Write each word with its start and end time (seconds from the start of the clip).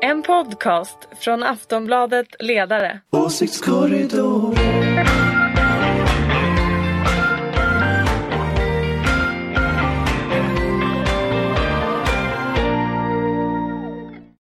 En 0.00 0.22
podcast 0.22 0.98
från 1.20 1.42
Aftonbladet 1.42 2.26
Ledare. 2.38 3.00
Åsiktskorridor. 3.10 4.54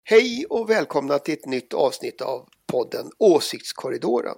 Hej 0.03 0.45
och 0.49 0.69
välkomna 0.69 1.19
till 1.19 1.33
ett 1.33 1.45
nytt 1.45 1.73
avsnitt 1.73 2.21
av 2.21 2.47
podden 2.71 3.11
Åsiktskorridoren. 3.17 4.35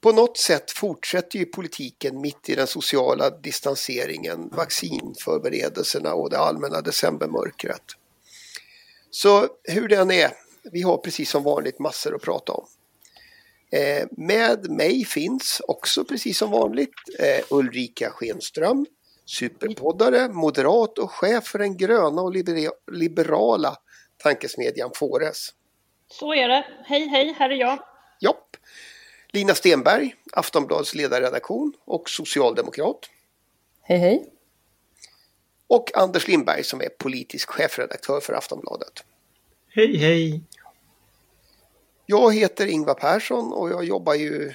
På 0.00 0.12
något 0.12 0.38
sätt 0.38 0.70
fortsätter 0.70 1.38
ju 1.38 1.46
politiken 1.46 2.20
mitt 2.20 2.48
i 2.48 2.54
den 2.54 2.66
sociala 2.66 3.30
distanseringen, 3.30 4.48
vaccinförberedelserna 4.52 6.14
och 6.14 6.30
det 6.30 6.38
allmänna 6.38 6.80
decembermörkret. 6.80 7.99
Så 9.10 9.48
hur 9.64 9.88
den 9.88 10.10
är, 10.10 10.30
vi 10.72 10.82
har 10.82 10.96
precis 10.96 11.30
som 11.30 11.42
vanligt 11.42 11.78
massor 11.78 12.14
att 12.14 12.22
prata 12.22 12.52
om. 12.52 12.66
Eh, 13.72 14.06
med 14.10 14.70
mig 14.70 15.04
finns 15.04 15.62
också 15.68 16.04
precis 16.04 16.38
som 16.38 16.50
vanligt 16.50 16.94
eh, 17.18 17.44
Ulrika 17.50 18.10
Schenström, 18.10 18.86
superpoddare, 19.26 20.28
moderat 20.28 20.98
och 20.98 21.10
chef 21.10 21.44
för 21.44 21.58
den 21.58 21.76
gröna 21.76 22.22
och 22.22 22.32
liberala 22.92 23.76
tankesmedjan 24.22 24.90
Fores. 24.94 25.48
Så 26.08 26.34
är 26.34 26.48
det. 26.48 26.66
Hej 26.84 27.08
hej, 27.08 27.34
här 27.38 27.50
är 27.50 27.54
jag. 27.54 27.78
Jopp. 28.20 28.56
Lina 29.32 29.54
Stenberg, 29.54 30.14
Aftonbladets 30.32 30.94
ledarredaktion 30.94 31.72
och 31.84 32.10
socialdemokrat. 32.10 32.98
Hej 33.82 33.98
hej. 33.98 34.32
Och 35.70 35.96
Anders 35.96 36.28
Lindberg 36.28 36.64
som 36.64 36.80
är 36.80 36.88
politisk 36.88 37.50
chefredaktör 37.50 38.20
för 38.20 38.32
Aftonbladet. 38.32 39.04
Hej 39.68 39.96
hej. 39.96 40.42
Jag 42.06 42.34
heter 42.34 42.66
Ingvar 42.66 42.94
Persson 42.94 43.52
och 43.52 43.70
jag 43.70 43.84
jobbar 43.84 44.14
ju 44.14 44.52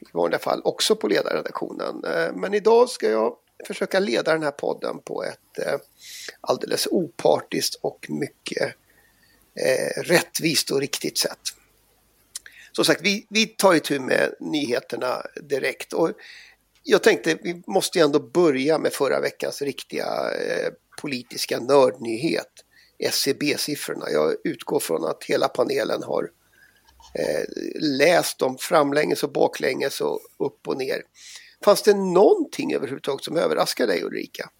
i 0.00 0.06
vanliga 0.12 0.38
fall 0.38 0.62
också 0.64 0.96
på 0.96 1.08
ledarredaktionen. 1.08 2.04
Eh, 2.04 2.32
men 2.34 2.54
idag 2.54 2.88
ska 2.88 3.10
jag 3.10 3.36
försöka 3.66 4.00
leda 4.00 4.32
den 4.32 4.42
här 4.42 4.50
podden 4.50 4.98
på 4.98 5.24
ett 5.24 5.58
eh, 5.66 5.78
alldeles 6.40 6.88
opartiskt 6.90 7.74
och 7.74 8.06
mycket 8.08 8.74
eh, 9.54 10.02
rättvist 10.02 10.70
och 10.70 10.80
riktigt 10.80 11.18
sätt. 11.18 11.40
Som 12.72 12.84
sagt, 12.84 13.00
vi, 13.02 13.26
vi 13.30 13.46
tar 13.46 13.74
itu 13.74 14.00
med 14.00 14.34
nyheterna 14.40 15.22
direkt. 15.42 15.92
Och 15.92 16.10
jag 16.82 17.02
tänkte 17.02 17.38
vi 17.42 17.62
måste 17.66 17.98
ju 17.98 18.04
ändå 18.04 18.20
börja 18.20 18.78
med 18.78 18.92
förra 18.92 19.20
veckans 19.20 19.62
riktiga 19.62 20.04
eh, 20.04 20.72
politiska 21.00 21.60
nördnyhet. 21.60 22.52
SCB-siffrorna. 22.98 24.10
Jag 24.10 24.34
utgår 24.44 24.80
från 24.80 25.04
att 25.04 25.24
hela 25.24 25.48
panelen 25.48 26.02
har 26.02 26.30
eh, 27.14 27.44
läst 27.80 28.38
dem 28.38 28.56
framlänges 28.58 29.22
och 29.22 29.32
baklänges 29.32 30.00
och 30.00 30.20
upp 30.38 30.68
och 30.68 30.76
ner. 30.76 31.02
Fanns 31.64 31.82
det 31.82 31.94
någonting 31.94 32.74
överhuvudtaget 32.74 33.24
som 33.24 33.36
överraskade 33.36 33.92
dig 33.92 34.04
Ulrika? 34.04 34.50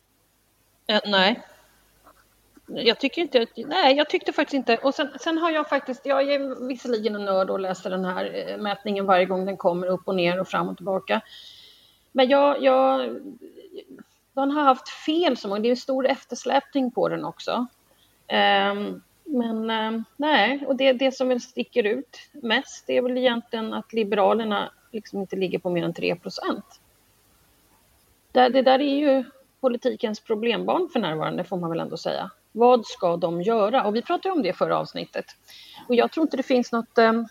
Eh, 0.86 1.00
nej. 1.06 1.42
Jag 2.66 3.00
tycker 3.00 3.22
inte, 3.22 3.46
nej 3.56 3.96
jag 3.96 4.10
tyckte 4.10 4.32
faktiskt 4.32 4.54
inte. 4.54 4.76
Och 4.76 4.94
sen, 4.94 5.08
sen, 5.20 5.38
har 5.38 5.50
jag 5.50 5.68
faktiskt, 5.68 6.06
jag 6.06 6.22
är 6.32 6.68
visserligen 6.68 7.14
en 7.14 7.24
nörd 7.24 7.50
och 7.50 7.60
läser 7.60 7.90
den 7.90 8.04
här 8.04 8.48
eh, 8.48 8.58
mätningen 8.58 9.06
varje 9.06 9.26
gång 9.26 9.46
den 9.46 9.56
kommer 9.56 9.86
upp 9.86 10.02
och 10.04 10.14
ner 10.14 10.40
och 10.40 10.48
fram 10.48 10.68
och 10.68 10.76
tillbaka. 10.76 11.20
Men 12.12 12.28
jag, 12.28 12.62
jag 12.62 13.20
den 14.32 14.50
har 14.50 14.62
haft 14.62 14.88
fel 14.88 15.36
så 15.36 15.48
många, 15.48 15.60
det 15.60 15.68
är 15.68 15.70
en 15.70 15.76
stor 15.76 16.06
eftersläpning 16.06 16.90
på 16.90 17.08
den 17.08 17.24
också. 17.24 17.66
Um, 18.72 19.02
men 19.24 19.70
um, 19.70 20.04
nej, 20.16 20.66
och 20.66 20.76
det, 20.76 20.92
det 20.92 21.12
som 21.12 21.28
väl 21.28 21.40
sticker 21.40 21.84
ut 21.86 22.18
mest 22.32 22.86
det 22.86 22.96
är 22.96 23.02
väl 23.02 23.18
egentligen 23.18 23.74
att 23.74 23.92
Liberalerna 23.92 24.72
liksom 24.90 25.20
inte 25.20 25.36
ligger 25.36 25.58
på 25.58 25.70
mer 25.70 25.84
än 25.84 25.94
3 25.94 26.16
procent. 26.16 26.80
Det, 28.32 28.48
det 28.48 28.62
där 28.62 28.78
är 28.78 28.94
ju 28.94 29.24
politikens 29.60 30.20
problembarn 30.20 30.88
för 30.92 31.00
närvarande 31.00 31.44
får 31.44 31.56
man 31.56 31.70
väl 31.70 31.80
ändå 31.80 31.96
säga. 31.96 32.30
Vad 32.52 32.86
ska 32.86 33.16
de 33.16 33.42
göra? 33.42 33.84
Och 33.84 33.96
vi 33.96 34.02
pratade 34.02 34.32
om 34.32 34.42
det 34.42 34.48
i 34.48 34.52
förra 34.52 34.78
avsnittet. 34.78 35.24
Och 35.88 35.94
jag 35.94 36.12
tror 36.12 36.24
inte 36.24 36.36
det 36.36 36.42
finns 36.42 36.72
något 36.72 36.98
um, 36.98 37.26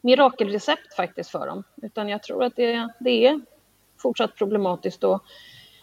mirakelrecept 0.00 0.94
faktiskt 0.94 1.30
för 1.30 1.46
dem, 1.46 1.64
utan 1.82 2.08
jag 2.08 2.22
tror 2.22 2.44
att 2.44 2.56
det, 2.56 2.88
det 3.00 3.26
är 3.26 3.40
fortsatt 3.98 4.34
problematiskt 4.34 5.04
och 5.04 5.22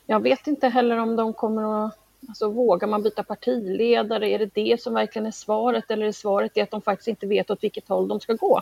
jag 0.05 0.19
vet 0.19 0.47
inte 0.47 0.67
heller 0.67 0.97
om 0.97 1.15
de 1.15 1.33
kommer 1.33 1.85
att 1.85 1.97
Alltså 2.27 2.49
vågar 2.49 2.87
man 2.87 3.03
byta 3.03 3.23
partiledare? 3.23 4.29
Är 4.29 4.39
det 4.39 4.53
det 4.53 4.81
som 4.81 4.93
verkligen 4.93 5.25
är 5.25 5.31
svaret 5.31 5.91
eller 5.91 6.05
är 6.05 6.11
svaret 6.11 6.57
är 6.57 6.63
att 6.63 6.71
de 6.71 6.81
faktiskt 6.81 7.07
inte 7.07 7.27
vet 7.27 7.49
åt 7.49 7.63
vilket 7.63 7.87
håll 7.87 8.07
de 8.07 8.19
ska 8.19 8.33
gå? 8.33 8.61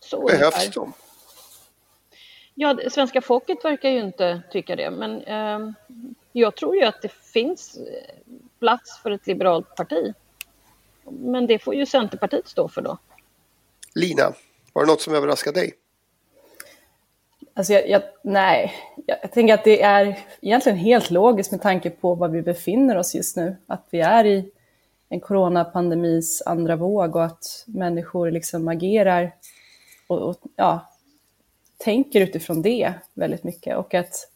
Så 0.00 0.26
Behövs 0.26 0.70
de? 0.70 0.92
Ja, 2.54 2.78
svenska 2.90 3.20
folket 3.20 3.64
verkar 3.64 3.88
ju 3.88 4.00
inte 4.00 4.42
tycka 4.50 4.76
det, 4.76 4.90
men 4.90 5.22
eh, 5.22 5.72
jag 6.32 6.56
tror 6.56 6.76
ju 6.76 6.84
att 6.84 7.02
det 7.02 7.12
finns 7.12 7.76
eh, 7.76 8.14
plats 8.58 8.98
för 9.02 9.10
ett 9.10 9.26
liberalt 9.26 9.74
parti. 9.76 10.14
Men 11.04 11.46
det 11.46 11.58
får 11.58 11.74
ju 11.74 11.86
Centerpartiet 11.86 12.48
stå 12.48 12.68
för 12.68 12.82
då. 12.82 12.98
Lina, 13.94 14.32
var 14.72 14.84
det 14.84 14.92
något 14.92 15.00
som 15.00 15.14
överraskade 15.14 15.60
dig? 15.60 15.74
Alltså 17.54 17.72
jag, 17.72 17.88
jag, 17.88 18.02
nej, 18.22 18.72
jag, 19.06 19.18
jag 19.22 19.32
tänker 19.32 19.54
att 19.54 19.64
det 19.64 19.82
är 19.82 20.18
egentligen 20.40 20.78
helt 20.78 21.10
logiskt 21.10 21.50
med 21.50 21.62
tanke 21.62 21.90
på 21.90 22.14
var 22.14 22.28
vi 22.28 22.42
befinner 22.42 22.96
oss 22.96 23.14
just 23.14 23.36
nu. 23.36 23.56
Att 23.66 23.86
vi 23.90 24.00
är 24.00 24.24
i 24.26 24.50
en 25.08 25.20
coronapandemis 25.20 26.42
andra 26.46 26.76
våg 26.76 27.16
och 27.16 27.24
att 27.24 27.64
människor 27.66 28.30
liksom 28.30 28.68
agerar 28.68 29.34
och, 30.06 30.18
och 30.18 30.36
ja, 30.56 30.90
tänker 31.78 32.20
utifrån 32.20 32.62
det 32.62 32.92
väldigt 33.14 33.44
mycket. 33.44 33.76
Och 33.76 33.94
att 33.94 34.30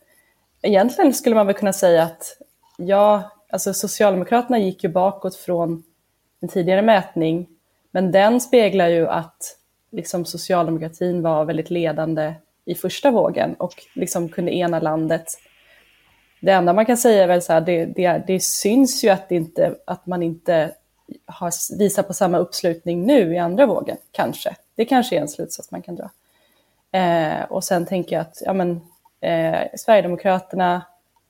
egentligen 0.62 1.14
skulle 1.14 1.34
man 1.34 1.46
väl 1.46 1.56
kunna 1.56 1.72
säga 1.72 2.02
att 2.02 2.38
ja, 2.76 3.30
alltså 3.50 3.74
Socialdemokraterna 3.74 4.58
gick 4.58 4.84
ju 4.84 4.90
bakåt 4.90 5.36
från 5.36 5.82
en 6.40 6.48
tidigare 6.48 6.82
mätning, 6.82 7.46
men 7.90 8.12
den 8.12 8.40
speglar 8.40 8.88
ju 8.88 9.08
att 9.08 9.56
liksom 9.90 10.24
socialdemokratin 10.24 11.22
var 11.22 11.44
väldigt 11.44 11.70
ledande 11.70 12.34
i 12.68 12.74
första 12.74 13.10
vågen 13.10 13.54
och 13.54 13.74
liksom 13.92 14.28
kunde 14.28 14.54
ena 14.54 14.80
landet. 14.80 15.24
Det 16.40 16.52
enda 16.52 16.72
man 16.72 16.86
kan 16.86 16.96
säga 16.96 17.22
är 17.22 17.26
väl 17.26 17.42
så 17.42 17.52
här, 17.52 17.60
det, 17.60 17.84
det, 17.84 18.22
det 18.26 18.40
syns 18.40 19.04
ju 19.04 19.08
att, 19.08 19.32
inte, 19.32 19.74
att 19.84 20.06
man 20.06 20.22
inte 20.22 20.74
har, 21.26 21.78
visar 21.78 22.02
på 22.02 22.14
samma 22.14 22.38
uppslutning 22.38 23.06
nu 23.06 23.34
i 23.34 23.38
andra 23.38 23.66
vågen, 23.66 23.96
kanske. 24.10 24.56
Det 24.74 24.84
kanske 24.84 25.16
är 25.16 25.20
en 25.20 25.28
slutsats 25.28 25.70
man 25.70 25.82
kan 25.82 25.96
dra. 25.96 26.10
Eh, 26.98 27.42
och 27.42 27.64
sen 27.64 27.86
tänker 27.86 28.16
jag 28.16 28.20
att 28.20 28.42
ja, 28.44 28.52
men, 28.52 28.80
eh, 29.20 29.60
Sverigedemokraterna 29.76 30.82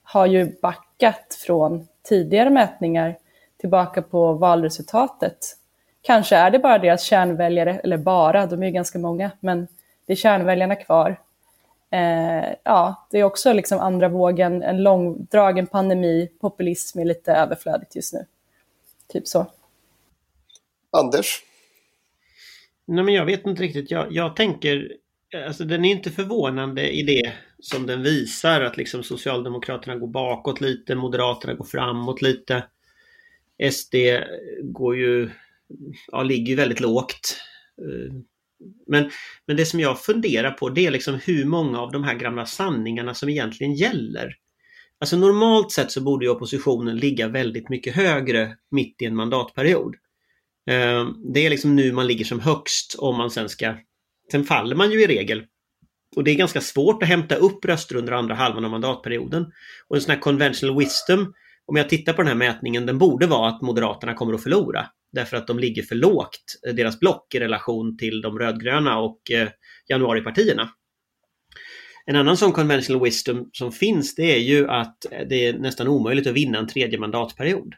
har 0.03 0.27
ju 0.27 0.57
backat 0.63 1.39
från 1.47 1.89
tidigare 2.03 2.51
mätningar 2.51 3.17
tillbaka 3.61 4.03
på 4.03 4.33
valresultatet. 4.33 5.39
Kanske 6.03 6.37
är 6.37 6.51
det 6.51 6.59
bara 6.59 6.79
deras 6.79 7.03
kärnväljare, 7.03 7.81
eller 7.85 7.97
bara, 7.97 8.47
de 8.47 8.63
är 8.63 8.67
ju 8.67 8.73
ganska 8.73 8.99
många, 8.99 9.31
men 9.41 9.69
det 10.07 10.13
är 10.13 10.17
kärnväljarna 10.17 10.75
kvar 10.75 11.17
eh, 11.91 12.55
ja, 12.65 13.09
det 13.11 13.19
är 13.19 13.25
också 13.25 13.53
liksom 13.53 13.79
andra 13.79 14.09
vågen, 14.09 14.63
en 14.63 14.83
långdragen 14.83 15.67
pandemi, 15.67 16.31
populism 16.41 16.99
är 16.99 17.05
lite 17.05 17.33
överflödigt 17.33 17.97
just 17.97 18.15
nu. 18.15 18.27
Typ 19.13 19.29
så. 19.29 19.47
Anders? 20.91 21.43
Nej, 22.85 23.05
men 23.05 23.15
jag 23.15 23.27
vet 23.27 23.47
inte 23.47 23.63
riktigt. 23.63 23.91
Jag, 23.91 24.13
jag 24.13 24.37
tänker, 24.37 24.93
alltså 25.47 25.65
den 25.65 25.85
är 25.85 25.91
inte 25.91 26.11
förvånande 26.11 26.91
i 26.91 27.03
det 27.03 27.33
som 27.61 27.87
den 27.87 28.03
visar 28.03 28.61
att 28.61 28.77
liksom 28.77 29.03
Socialdemokraterna 29.03 29.97
går 29.97 30.07
bakåt 30.07 30.61
lite, 30.61 30.95
Moderaterna 30.95 31.55
går 31.55 31.65
framåt 31.65 32.23
lite. 32.23 32.65
SD 33.73 33.95
går 34.63 34.97
ju, 34.97 35.31
ja, 36.13 36.23
ligger 36.23 36.51
ju 36.51 36.55
väldigt 36.55 36.81
lågt. 36.81 37.37
Men, 38.89 39.11
men 39.47 39.57
det 39.57 39.67
som 39.67 39.81
jag 39.81 40.03
funderar 40.03 40.51
på 40.51 40.69
det 40.69 40.87
är 40.87 40.91
liksom 40.91 41.21
hur 41.25 41.45
många 41.45 41.81
av 41.81 41.93
de 41.93 42.05
här 42.05 42.15
gamla 42.15 42.47
sanningarna 42.47 43.15
som 43.15 43.29
egentligen 43.29 43.75
gäller. 43.75 44.35
Alltså 45.01 45.17
normalt 45.17 45.73
sett 45.73 45.93
så 45.93 46.01
borde 46.01 46.25
ju 46.25 46.31
oppositionen 46.31 46.97
ligga 46.97 47.29
väldigt 47.29 47.69
mycket 47.69 47.95
högre 47.95 48.57
mitt 48.71 49.03
i 49.03 49.05
en 49.05 49.17
mandatperiod. 49.17 49.95
Eh, 50.71 51.09
det 51.35 51.47
är 51.47 51.51
liksom 51.51 51.77
nu 51.77 51.93
man 51.93 52.07
ligger 52.07 52.25
som 52.25 52.41
högst 52.41 52.97
om 52.99 53.17
man 53.17 53.31
sen 53.31 53.49
ska... 53.49 53.75
Sen 54.31 54.45
faller 54.45 54.77
man 54.77 54.91
ju 54.91 55.03
i 55.03 55.07
regel. 55.07 55.45
Och 56.17 56.25
det 56.25 56.31
är 56.31 56.35
ganska 56.35 56.61
svårt 56.61 57.03
att 57.03 57.09
hämta 57.09 57.35
upp 57.35 57.65
röster 57.65 57.97
under 57.97 58.13
andra 58.13 58.35
halvan 58.35 58.65
av 58.65 58.71
mandatperioden. 58.71 59.47
Och 59.89 59.97
en 59.97 60.03
sån 60.03 60.11
här 60.11 60.21
conventional 60.21 60.79
wisdom, 60.79 61.35
om 61.69 61.77
jag 61.77 61.89
tittar 61.89 62.13
på 62.13 62.23
den 62.23 62.29
här 62.29 62.35
mätningen, 62.35 62.87
den 62.87 62.99
borde 62.99 63.27
vara 63.27 63.49
att 63.49 63.63
Moderaterna 63.63 64.15
kommer 64.15 64.35
att 64.35 64.43
förlora 64.43 64.87
därför 65.13 65.37
att 65.37 65.47
de 65.47 65.59
ligger 65.59 65.83
för 65.83 65.95
lågt, 65.95 66.61
eh, 66.67 66.75
deras 66.75 67.01
block 67.01 67.35
i 67.35 67.41
relation 67.41 67.97
till 67.97 68.21
de 68.21 68.39
rödgröna 68.39 68.99
och 68.99 69.31
eh, 69.31 69.49
januaripartierna. 69.89 70.71
En 72.07 72.17
annan 72.17 72.37
sån 72.37 72.53
conventional 72.53 73.05
wisdom 73.05 73.51
som 73.53 73.73
finns 73.73 74.15
det 74.15 74.35
är 74.35 74.39
ju 74.39 74.69
att 74.69 75.13
eh, 75.13 75.27
det 75.29 75.47
är 75.47 75.59
nästan 75.59 75.89
omöjligt 75.89 76.27
att 76.27 76.35
vinna 76.35 76.59
en 76.59 76.69
tredje 76.69 76.99
mandatperiod. 76.99 77.75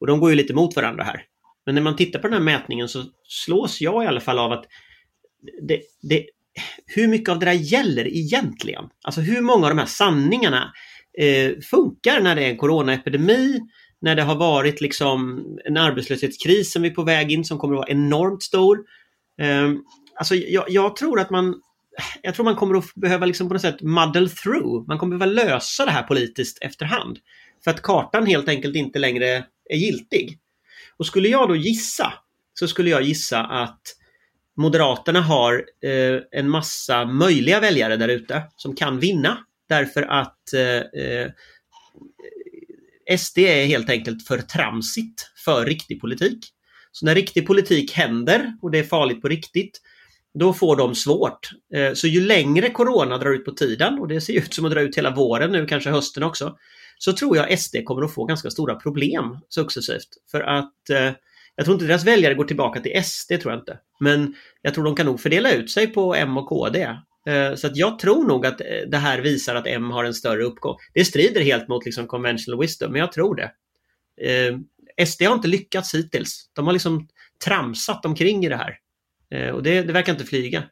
Och 0.00 0.06
de 0.06 0.20
går 0.20 0.30
ju 0.30 0.36
lite 0.36 0.54
mot 0.54 0.76
varandra 0.76 1.04
här. 1.04 1.24
Men 1.66 1.74
när 1.74 1.82
man 1.82 1.96
tittar 1.96 2.18
på 2.18 2.26
den 2.26 2.36
här 2.36 2.44
mätningen 2.44 2.88
så 2.88 3.04
slås 3.28 3.80
jag 3.80 4.04
i 4.04 4.06
alla 4.06 4.20
fall 4.20 4.38
av 4.38 4.52
att 4.52 4.64
det, 5.62 5.80
det, 6.02 6.26
hur 6.86 7.08
mycket 7.08 7.28
av 7.28 7.38
det 7.38 7.46
där 7.46 7.52
gäller 7.52 8.06
egentligen? 8.16 8.84
Alltså 9.04 9.20
hur 9.20 9.40
många 9.40 9.66
av 9.66 9.70
de 9.70 9.78
här 9.78 9.86
sanningarna 9.86 10.72
eh, 11.20 11.52
funkar 11.70 12.20
när 12.20 12.34
det 12.34 12.44
är 12.44 12.50
en 12.50 12.56
coronaepidemi, 12.56 13.60
när 14.00 14.14
det 14.14 14.22
har 14.22 14.34
varit 14.34 14.80
liksom 14.80 15.44
en 15.64 15.76
arbetslöshetskris 15.76 16.72
som 16.72 16.84
är 16.84 16.90
på 16.90 17.02
väg 17.02 17.32
in 17.32 17.44
som 17.44 17.58
kommer 17.58 17.74
att 17.74 17.78
vara 17.78 17.90
enormt 17.90 18.42
stor. 18.42 18.78
Eh, 19.40 19.72
alltså 20.14 20.34
jag, 20.34 20.64
jag, 20.68 20.96
tror 20.96 21.20
att 21.20 21.30
man 21.30 21.60
jag 22.22 22.34
tror 22.34 22.44
man 22.44 22.56
kommer 22.56 22.78
att 22.78 22.94
behöva 22.94 23.26
liksom 23.26 23.48
på 23.48 23.54
något 23.54 23.62
sätt 23.62 23.82
muddle 23.82 24.28
through. 24.28 24.88
Man 24.88 24.98
kommer 24.98 25.14
att 25.14 25.20
behöva 25.20 25.48
lösa 25.48 25.84
det 25.84 25.90
här 25.90 26.02
politiskt 26.02 26.58
efterhand. 26.60 27.18
För 27.64 27.70
att 27.70 27.82
kartan 27.82 28.26
helt 28.26 28.48
enkelt 28.48 28.76
inte 28.76 28.98
längre 28.98 29.44
är 29.70 29.76
giltig. 29.76 30.38
Och 30.96 31.06
skulle 31.06 31.28
jag 31.28 31.48
då 31.48 31.56
gissa 31.56 32.12
så 32.54 32.68
skulle 32.68 32.90
jag 32.90 33.02
gissa 33.02 33.40
att 33.40 33.80
Moderaterna 34.56 35.20
har 35.20 35.64
eh, 35.82 36.20
en 36.40 36.50
massa 36.50 37.04
möjliga 37.04 37.60
väljare 37.60 37.96
där 37.96 38.08
ute 38.08 38.42
som 38.56 38.76
kan 38.76 38.98
vinna 38.98 39.38
därför 39.68 40.02
att 40.02 40.52
eh, 40.52 41.02
eh 41.02 41.30
SD 43.18 43.38
är 43.38 43.66
helt 43.66 43.90
enkelt 43.90 44.26
för 44.26 44.38
tramsigt 44.38 45.30
för 45.44 45.66
riktig 45.66 46.00
politik. 46.00 46.38
Så 46.92 47.06
när 47.06 47.14
riktig 47.14 47.46
politik 47.46 47.92
händer 47.92 48.52
och 48.62 48.70
det 48.70 48.78
är 48.78 48.82
farligt 48.82 49.22
på 49.22 49.28
riktigt, 49.28 49.80
då 50.38 50.52
får 50.52 50.76
de 50.76 50.94
svårt. 50.94 51.50
Eh, 51.74 51.92
så 51.92 52.06
ju 52.06 52.20
längre 52.20 52.70
Corona 52.70 53.18
drar 53.18 53.30
ut 53.30 53.44
på 53.44 53.52
tiden, 53.52 53.98
och 53.98 54.08
det 54.08 54.20
ser 54.20 54.32
ut 54.32 54.54
som 54.54 54.64
att 54.64 54.72
dra 54.72 54.80
ut 54.80 54.98
hela 54.98 55.14
våren 55.14 55.52
nu, 55.52 55.66
kanske 55.66 55.90
hösten 55.90 56.22
också, 56.22 56.56
så 56.98 57.12
tror 57.12 57.36
jag 57.36 57.58
SD 57.58 57.76
kommer 57.84 58.02
att 58.02 58.14
få 58.14 58.24
ganska 58.24 58.50
stora 58.50 58.74
problem 58.74 59.38
successivt. 59.48 60.08
För 60.30 60.40
att 60.40 60.90
eh, 60.90 61.12
jag 61.56 61.64
tror 61.64 61.74
inte 61.74 61.86
deras 61.86 62.04
väljare 62.04 62.34
går 62.34 62.44
tillbaka 62.44 62.80
till 62.80 63.04
SD, 63.04 63.28
tror 63.28 63.52
jag 63.52 63.60
inte. 63.60 63.78
Men 64.00 64.34
jag 64.62 64.74
tror 64.74 64.84
de 64.84 64.96
kan 64.96 65.06
nog 65.06 65.20
fördela 65.20 65.52
ut 65.52 65.70
sig 65.70 65.86
på 65.86 66.14
M 66.14 66.36
och 66.36 66.48
KD. 66.48 66.96
Eh, 67.26 67.54
så 67.54 67.66
att 67.66 67.76
jag 67.76 67.98
tror 67.98 68.24
nog 68.24 68.46
att 68.46 68.58
det 68.88 68.96
här 68.96 69.18
visar 69.18 69.54
att 69.54 69.66
M 69.66 69.90
har 69.90 70.04
en 70.04 70.14
större 70.14 70.44
uppgång. 70.44 70.76
Det 70.94 71.04
strider 71.04 71.40
helt 71.40 71.68
mot 71.68 71.84
liksom 71.84 72.06
conventional 72.06 72.60
wisdom, 72.60 72.92
men 72.92 73.00
jag 73.00 73.12
tror 73.12 73.34
det. 73.34 73.52
SD 75.06 75.22
har 75.22 75.34
inte 75.34 75.48
lyckats 75.48 75.94
hittills. 75.94 76.50
De 76.52 76.66
har 76.66 76.72
liksom 76.72 77.08
tramsat 77.44 78.04
omkring 78.04 78.46
i 78.46 78.48
det 78.48 78.56
här. 78.56 78.78
Eh, 79.30 79.50
och 79.50 79.62
det, 79.62 79.82
det 79.82 79.92
verkar 79.92 80.12
inte 80.12 80.24
flyga. 80.24 80.64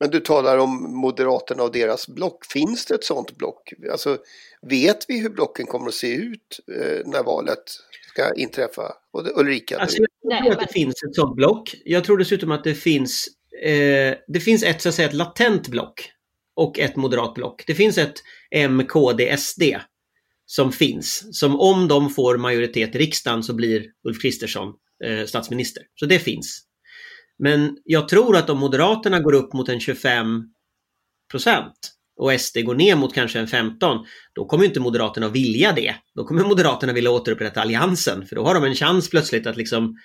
Men 0.00 0.10
du 0.10 0.20
talar 0.20 0.58
om 0.58 0.96
Moderaterna 0.96 1.62
och 1.62 1.72
deras 1.72 2.08
block. 2.08 2.44
Finns 2.44 2.86
det 2.86 2.94
ett 2.94 3.04
sådant 3.04 3.36
block? 3.36 3.72
Alltså, 3.90 4.18
vet 4.62 5.04
vi 5.08 5.20
hur 5.20 5.30
blocken 5.30 5.66
kommer 5.66 5.88
att 5.88 5.94
se 5.94 6.14
ut 6.14 6.60
eh, 6.76 7.06
när 7.06 7.22
valet 7.22 7.64
ska 8.08 8.34
inträffa? 8.34 8.82
Och 9.10 9.40
Ulrika? 9.40 9.78
Alltså, 9.78 10.02
jag 10.22 10.42
tror 10.42 10.52
att 10.52 10.68
det 10.68 10.72
finns 10.72 11.02
ett 11.02 11.14
sådant 11.14 11.36
block. 11.36 11.74
Jag 11.84 12.04
tror 12.04 12.18
dessutom 12.18 12.50
att 12.50 12.64
det 12.64 12.74
finns, 12.74 13.28
eh, 13.64 14.14
det 14.28 14.40
finns 14.40 14.62
ett, 14.62 14.82
så 14.82 14.88
att 14.88 14.94
säga, 14.94 15.08
ett 15.08 15.14
latent 15.14 15.68
block 15.68 16.10
och 16.56 16.78
ett 16.78 16.96
moderat 16.96 17.34
block. 17.34 17.64
Det 17.66 17.74
finns 17.74 17.98
ett 17.98 18.14
M, 18.50 18.82
KD, 18.88 19.36
SD 19.36 19.62
som 20.46 20.72
finns. 20.72 21.38
Som 21.38 21.60
om 21.60 21.88
de 21.88 22.10
får 22.10 22.36
majoritet 22.36 22.94
i 22.94 22.98
riksdagen 22.98 23.42
så 23.42 23.54
blir 23.54 23.86
Ulf 24.08 24.22
Kristersson 24.22 24.74
eh, 25.04 25.26
statsminister. 25.26 25.82
Så 25.94 26.06
det 26.06 26.18
finns. 26.18 26.62
Men 27.38 27.76
jag 27.84 28.08
tror 28.08 28.36
att 28.36 28.50
om 28.50 28.58
Moderaterna 28.58 29.20
går 29.20 29.32
upp 29.32 29.52
mot 29.52 29.68
en 29.68 29.80
25 29.80 30.42
procent 31.30 31.92
och 32.16 32.40
SD 32.40 32.58
går 32.64 32.74
ner 32.74 32.96
mot 32.96 33.14
kanske 33.14 33.38
en 33.38 33.48
15, 33.48 34.06
då 34.34 34.44
kommer 34.44 34.64
inte 34.64 34.80
Moderaterna 34.80 35.28
vilja 35.28 35.72
det. 35.72 35.94
Då 36.14 36.24
kommer 36.24 36.44
Moderaterna 36.44 36.92
vilja 36.92 37.10
återupprätta 37.10 37.60
alliansen, 37.60 38.26
för 38.26 38.36
då 38.36 38.44
har 38.44 38.54
de 38.54 38.64
en 38.64 38.74
chans 38.74 39.10
plötsligt 39.10 39.46
att 39.46 39.56
liksom 39.56 39.96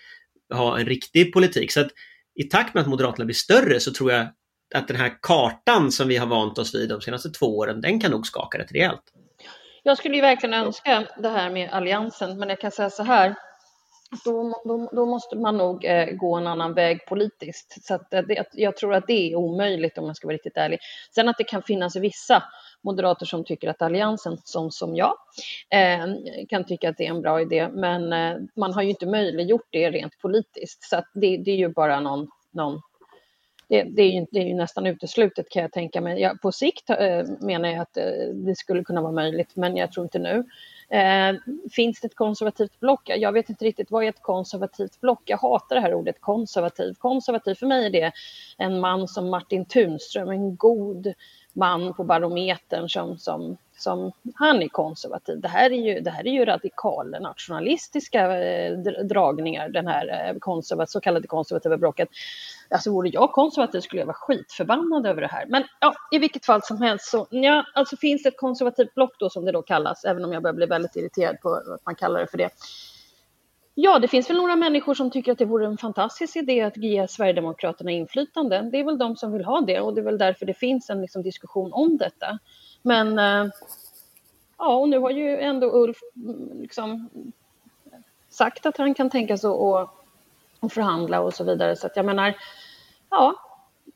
ha 0.54 0.80
en 0.80 0.86
riktig 0.86 1.34
politik. 1.34 1.72
Så 1.72 1.82
att 1.82 1.92
i 2.36 2.44
takt 2.44 2.74
med 2.74 2.82
att 2.82 2.88
Moderaterna 2.88 3.26
blir 3.26 3.36
större 3.36 3.80
så 3.80 3.94
tror 3.94 4.12
jag 4.12 4.28
att 4.76 4.88
den 4.88 4.98
här 4.98 5.18
kartan 5.22 5.92
som 5.92 6.08
vi 6.08 6.18
har 6.18 6.28
vant 6.28 6.58
oss 6.58 6.76
vid 6.76 6.90
de 6.90 7.02
senaste 7.02 7.30
två 7.30 7.58
åren, 7.58 7.82
den 7.82 8.00
kan 8.00 8.12
nog 8.12 8.28
skaka 8.28 8.58
rätt 8.58 8.72
rejält. 8.72 9.04
Jag 9.84 9.98
skulle 9.98 10.16
ju 10.16 10.22
verkligen 10.22 10.54
önska 10.54 11.08
det 11.18 11.30
här 11.30 11.50
med 11.50 11.70
alliansen, 11.70 12.38
men 12.38 12.50
jag 12.50 12.60
kan 12.60 12.72
säga 12.72 12.90
så 12.90 13.04
här 13.04 13.36
då, 14.26 14.62
då, 14.66 14.90
då, 14.92 15.06
måste 15.06 15.36
man 15.36 15.58
nog 15.58 15.86
eh, 15.86 16.06
gå 16.06 16.36
en 16.36 16.48
annan 16.48 16.74
väg 16.74 17.06
politiskt. 17.06 17.88
Så 17.88 17.94
att, 17.94 18.14
eh, 18.14 18.22
det, 18.22 18.46
jag 18.54 18.78
tror 18.78 18.94
att 18.94 19.08
det 19.08 19.32
är 19.32 19.36
omöjligt 19.36 19.98
om 19.98 20.06
man 20.06 20.16
ska 20.16 20.28
vara 20.28 20.36
riktigt 20.36 20.58
ärlig. 20.58 20.80
Sen 21.16 21.30
att 21.30 21.38
det 21.38 21.44
kan 21.44 21.64
finnas 21.64 21.96
vissa 21.96 22.44
moderater 22.82 23.26
som 23.26 23.44
tycker 23.44 23.70
att 23.70 23.82
Alliansen, 23.82 24.38
som, 24.44 24.72
som 24.72 24.96
jag, 24.96 25.14
eh, 25.70 26.08
kan 26.50 26.64
tycka 26.64 26.90
att 26.90 26.98
det 26.98 27.06
är 27.06 27.10
en 27.10 27.22
bra 27.22 27.42
idé. 27.42 27.70
Men 27.74 28.14
eh, 28.14 28.38
man 28.56 28.74
har 28.74 28.82
ju 28.82 28.90
inte 28.90 29.06
möjliggjort 29.06 29.68
det 29.70 29.92
rent 29.92 30.20
politiskt. 30.22 30.84
Så 30.84 30.96
det, 31.14 31.38
det, 31.38 31.52
är 31.52 31.58
ju 31.58 31.68
bara 31.68 32.00
någon, 32.00 32.28
någon 32.52 32.82
det, 33.72 33.84
det, 33.84 34.02
är 34.02 34.12
ju, 34.12 34.26
det, 34.32 34.40
är 34.40 34.46
ju, 34.46 34.54
nästan 34.54 34.86
uteslutet 34.86 35.50
kan 35.50 35.62
jag 35.62 35.72
tänka 35.72 36.02
mig. 36.02 36.22
Ja, 36.22 36.36
på 36.42 36.52
sikt 36.52 36.90
eh, 36.90 37.24
menar 37.40 37.70
jag 37.70 37.80
att 37.80 37.98
eh, 37.98 38.06
det 38.34 38.56
skulle 38.56 38.84
kunna 38.84 39.02
vara 39.02 39.12
möjligt, 39.12 39.56
men 39.56 39.78
jag 39.78 39.92
tror 39.92 40.04
inte 40.04 40.20
nu. 40.20 40.44
Eh, 40.98 41.36
finns 41.72 42.02
det 42.02 42.08
ett 42.08 42.16
konservativt 42.16 42.80
block? 42.80 43.02
Jag 43.06 43.32
vet 43.32 43.50
inte 43.50 43.66
riktigt 43.66 43.92
vad 43.92 44.04
är 44.04 44.10
ett 44.10 44.22
konservativt 44.22 45.02
block. 45.02 45.22
Jag 45.26 45.38
hatar 45.38 45.76
det 45.76 45.82
här 45.82 45.94
ordet 45.94 46.22
konservativ. 46.22 46.94
Konservativ 46.94 47.56
för 47.56 47.68
mig 47.68 47.86
är 47.86 47.90
det 47.90 48.12
en 48.58 48.80
man 48.80 49.08
som 49.08 49.30
Martin 49.30 49.66
Tunström, 49.66 50.30
en 50.30 50.56
god 50.56 51.14
man 51.54 51.94
på 51.94 52.04
Barometern 52.04 52.90
som, 52.90 53.18
som, 53.18 53.58
som 53.78 54.12
han 54.36 54.62
är 54.62 54.68
konservativ. 54.68 55.42
Det 55.42 55.48
här 55.48 55.72
är 55.72 55.78
ju, 55.78 56.00
det 56.00 56.12
här 56.12 56.28
är 56.28 56.32
ju 56.32 56.46
radikala 56.46 57.20
nationalistiska 57.20 58.38
eh, 58.44 58.78
dragningar, 59.04 59.70
den 59.70 59.88
här 59.88 60.30
eh, 60.30 60.40
konservat, 60.40 60.90
så 60.90 61.00
kallade 61.00 61.28
konservativa 61.28 61.78
blocket. 61.78 62.10
Alltså 62.70 62.92
vore 62.92 63.10
jag 63.10 63.32
konservativ 63.32 63.80
skulle 63.80 64.02
jag 64.02 64.08
vara 64.08 64.18
skitförbannad 64.20 65.06
över 65.06 65.22
det 65.22 65.28
här. 65.28 65.46
Men 65.46 65.64
ja, 65.80 65.94
i 66.12 66.20
vilket 66.20 66.46
fall 66.46 66.62
som 66.64 66.82
helst 66.82 67.10
så 67.10 67.28
ja, 67.30 67.66
alltså 67.74 67.98
finns 67.98 68.24
det 68.24 68.30
ett 68.30 68.38
konservativt 68.38 68.94
block 68.96 69.12
då 69.20 69.30
som 69.30 69.46
det 69.46 69.52
då 69.52 69.62
kallas, 69.62 70.06
även 70.06 70.26
om 70.26 70.34
jag 70.34 70.44
börjar 70.44 70.56
bli 70.56 70.66
väldigt 70.66 70.96
irriterad 70.96 71.42
på 71.42 71.50
att 71.50 71.86
man 71.86 71.96
kallar 71.96 72.20
det 72.20 72.28
för 72.28 72.38
det. 72.38 72.50
Ja, 73.76 74.00
det 74.00 74.08
finns 74.08 74.30
väl 74.30 74.38
några 74.38 74.56
människor 74.56 74.94
som 74.94 75.12
tycker 75.12 75.32
att 75.32 75.38
det 75.38 75.46
vore 75.46 75.66
en 75.66 75.78
fantastisk 75.78 76.36
idé 76.36 76.62
att 76.62 76.78
ge 76.78 77.08
Sverigedemokraterna 77.08 77.92
inflytande. 77.92 78.70
Det 78.72 78.80
är 78.80 78.84
väl 78.84 78.98
de 78.98 79.16
som 79.16 79.34
vill 79.34 79.46
ha 79.46 79.62
det 79.62 79.80
och 79.80 79.94
det 79.94 80.02
är 80.02 80.06
väl 80.06 80.18
därför 80.18 80.46
det 80.46 80.54
finns 80.54 80.90
en 80.90 81.02
liksom, 81.02 81.24
diskussion 81.24 81.74
om 81.74 81.98
detta. 81.98 82.40
Men 82.82 83.20
eh, 83.20 83.52
ja, 84.58 84.76
och 84.76 84.90
nu 84.90 85.00
har 85.00 85.10
ju 85.10 85.38
ändå 85.38 85.72
Ulf 85.84 85.98
mm, 86.16 86.62
liksom, 86.62 87.10
sagt 88.30 88.66
att 88.66 88.78
han 88.78 88.94
kan 88.94 89.10
tänka 89.10 89.38
sig 89.38 89.50
att, 89.50 90.74
förhandla 90.74 91.22
och 91.22 91.34
så 91.34 91.44
vidare. 91.44 91.76
Så 91.76 91.88
att 91.88 91.96
jag 91.96 92.06
menar, 92.06 92.34
ja, 93.10 93.36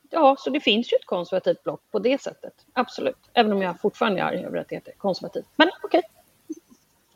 ja, 0.10 0.36
så 0.40 0.50
det 0.50 0.60
finns 0.60 0.94
ju 0.94 0.96
ett 0.96 1.06
konservativt 1.06 1.64
block 1.64 1.82
på 1.92 2.00
det 2.00 2.22
sättet. 2.22 2.54
Absolut. 2.74 3.30
Även 3.34 3.52
om 3.52 3.62
jag 3.62 3.80
fortfarande 3.80 4.22
är 4.22 4.26
arg 4.26 4.46
över 4.46 4.58
att 4.58 4.70
det 4.70 4.76
heter 4.76 4.94
konservativt. 4.98 5.46
Men 5.56 5.70
okej. 5.84 5.88
Okay. 5.98 6.10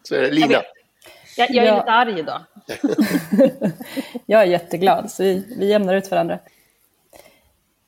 Så 0.03 0.15
är 0.15 0.21
det 0.21 0.31
Lina. 0.31 0.61
Jag, 1.37 1.49
jag 1.49 1.65
är 1.65 1.67
ja. 1.67 1.77
lite 1.77 1.91
arg 1.91 2.19
idag. 2.19 2.41
jag 4.25 4.41
är 4.41 4.45
jätteglad, 4.45 5.11
så 5.11 5.23
vi, 5.23 5.55
vi 5.57 5.69
jämnar 5.69 5.95
ut 5.95 6.11
varandra. 6.11 6.39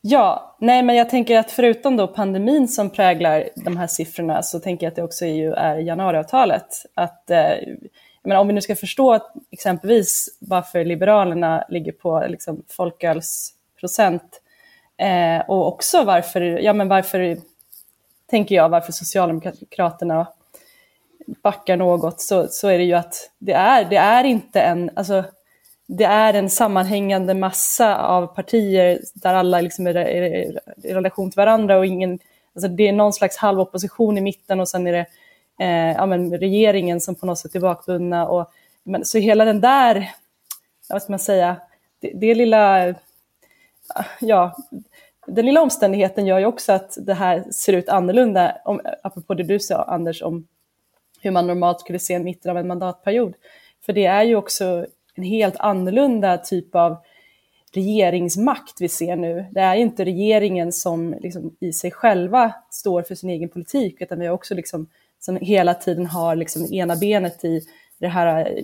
Ja, 0.01 0.55
nej 0.59 0.83
men 0.83 0.95
jag 0.95 1.09
tänker 1.09 1.39
att 1.39 1.51
förutom 1.51 1.97
då 1.97 2.07
pandemin 2.07 2.67
som 2.67 2.89
präglar 2.89 3.49
de 3.55 3.77
här 3.77 3.87
siffrorna 3.87 4.43
så 4.43 4.59
tänker 4.59 4.85
jag 4.85 4.91
att 4.91 4.95
det 4.95 5.03
också 5.03 5.25
är, 5.25 5.33
ju 5.33 5.53
är 5.53 5.75
januariavtalet. 5.77 6.85
Att, 6.93 7.29
eh, 7.29 7.53
menar, 8.23 8.41
om 8.41 8.47
vi 8.47 8.53
nu 8.53 8.61
ska 8.61 8.75
förstå 8.75 9.19
exempelvis 9.51 10.37
varför 10.39 10.85
Liberalerna 10.85 11.65
ligger 11.69 11.91
på 11.91 12.25
liksom, 12.27 12.63
folkölsprocent 12.67 14.41
eh, 14.97 15.49
och 15.49 15.67
också 15.67 16.03
varför, 16.03 16.41
ja 16.41 16.73
men 16.73 16.87
varför, 16.87 17.37
tänker 18.29 18.55
jag, 18.55 18.69
varför 18.69 18.91
Socialdemokraterna 18.91 20.27
backar 21.43 21.77
något 21.77 22.21
så, 22.21 22.47
så 22.47 22.67
är 22.67 22.77
det 22.77 22.83
ju 22.83 22.93
att 22.93 23.29
det 23.39 23.53
är, 23.53 23.85
det 23.85 23.95
är 23.95 24.23
inte 24.23 24.61
en, 24.61 24.89
alltså, 24.95 25.23
det 25.87 26.03
är 26.03 26.33
en 26.33 26.49
sammanhängande 26.49 27.33
massa 27.33 27.97
av 27.97 28.27
partier 28.27 28.99
där 29.13 29.33
alla 29.33 29.61
liksom 29.61 29.87
är, 29.87 29.95
är, 29.95 30.21
är 30.21 30.59
i 30.83 30.93
relation 30.93 31.31
till 31.31 31.37
varandra 31.37 31.77
och 31.77 31.85
ingen, 31.85 32.19
alltså 32.55 32.67
det 32.67 32.87
är 32.87 32.93
någon 32.93 33.13
slags 33.13 33.37
halvopposition 33.37 34.17
i 34.17 34.21
mitten 34.21 34.59
och 34.59 34.69
sen 34.69 34.87
är 34.87 34.91
det 34.91 35.05
eh, 35.61 35.95
ja, 35.95 36.05
men 36.05 36.37
regeringen 36.37 37.01
som 37.01 37.15
på 37.15 37.25
något 37.25 37.39
sätt 37.39 37.55
är 37.55 37.59
bakbundna. 37.59 38.27
Och, 38.27 38.51
men, 38.83 39.05
så 39.05 39.17
hela 39.17 39.45
den 39.45 39.61
där, 39.61 40.11
vad 40.89 41.01
ska 41.01 41.11
man 41.11 41.19
säga, 41.19 41.55
det, 41.99 42.11
det 42.15 42.35
lilla, 42.35 42.95
ja, 44.19 44.57
den 45.27 45.45
lilla 45.45 45.61
omständigheten 45.61 46.25
gör 46.25 46.39
ju 46.39 46.45
också 46.45 46.71
att 46.71 46.97
det 47.01 47.13
här 47.13 47.43
ser 47.51 47.73
ut 47.73 47.89
annorlunda, 47.89 48.57
om, 48.65 48.81
apropå 49.03 49.33
det 49.33 49.43
du 49.43 49.59
sa 49.59 49.83
Anders, 49.83 50.21
om 50.21 50.47
hur 51.21 51.31
man 51.31 51.47
normalt 51.47 51.79
skulle 51.79 51.99
se 51.99 52.13
en 52.13 52.23
mitten 52.23 52.51
av 52.51 52.57
en 52.57 52.67
mandatperiod. 52.67 53.33
För 53.85 53.93
det 53.93 54.05
är 54.05 54.23
ju 54.23 54.35
också 54.35 54.85
en 55.15 55.23
helt 55.23 55.55
annorlunda 55.59 56.37
typ 56.37 56.75
av 56.75 56.97
regeringsmakt 57.73 58.81
vi 58.81 58.89
ser 58.89 59.15
nu. 59.15 59.45
Det 59.51 59.59
är 59.59 59.75
inte 59.75 60.05
regeringen 60.05 60.71
som 60.71 61.15
liksom 61.19 61.55
i 61.59 61.73
sig 61.73 61.91
själva 61.91 62.53
står 62.69 63.03
för 63.03 63.15
sin 63.15 63.29
egen 63.29 63.49
politik, 63.49 64.01
utan 64.01 64.19
vi 64.19 64.27
har 64.27 64.33
också 64.33 64.55
liksom, 64.55 64.87
som 65.19 65.35
hela 65.35 65.73
tiden 65.73 66.05
har 66.05 66.35
liksom 66.35 66.73
ena 66.73 66.95
benet 66.95 67.45
i 67.45 67.61
det 67.99 68.07
här 68.07 68.51
eh, 68.51 68.63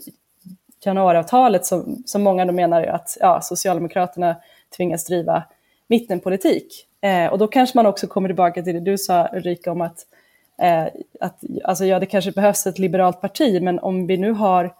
januariavtalet 0.86 1.66
som, 1.66 2.04
som 2.06 2.24
många 2.24 2.46
då 2.46 2.54
menar 2.54 2.84
att 2.84 3.18
ja, 3.20 3.42
Socialdemokraterna 3.42 4.36
tvingas 4.78 5.06
driva 5.06 5.44
mittenpolitik. 5.88 6.88
Eh, 7.02 7.28
och 7.28 7.38
då 7.38 7.48
kanske 7.48 7.78
man 7.78 7.86
också 7.86 8.08
kommer 8.08 8.30
tillbaka 8.30 8.64
till 8.64 8.74
det 8.74 8.80
du 8.80 8.98
sa 8.98 9.30
Ulrika 9.34 9.72
om 9.72 9.82
att, 9.82 10.00
eh, 10.00 10.17
Eh, 10.62 10.88
att 11.20 11.40
alltså, 11.64 11.86
ja, 11.86 12.00
det 12.00 12.06
kanske 12.06 12.32
behövs 12.32 12.68
ett 12.68 12.80
liberalt 12.80 13.22
parti, 13.22 13.62
men 13.62 13.80
om 13.80 14.08
vi 14.08 14.18
nu 14.18 14.32
har 14.32 14.76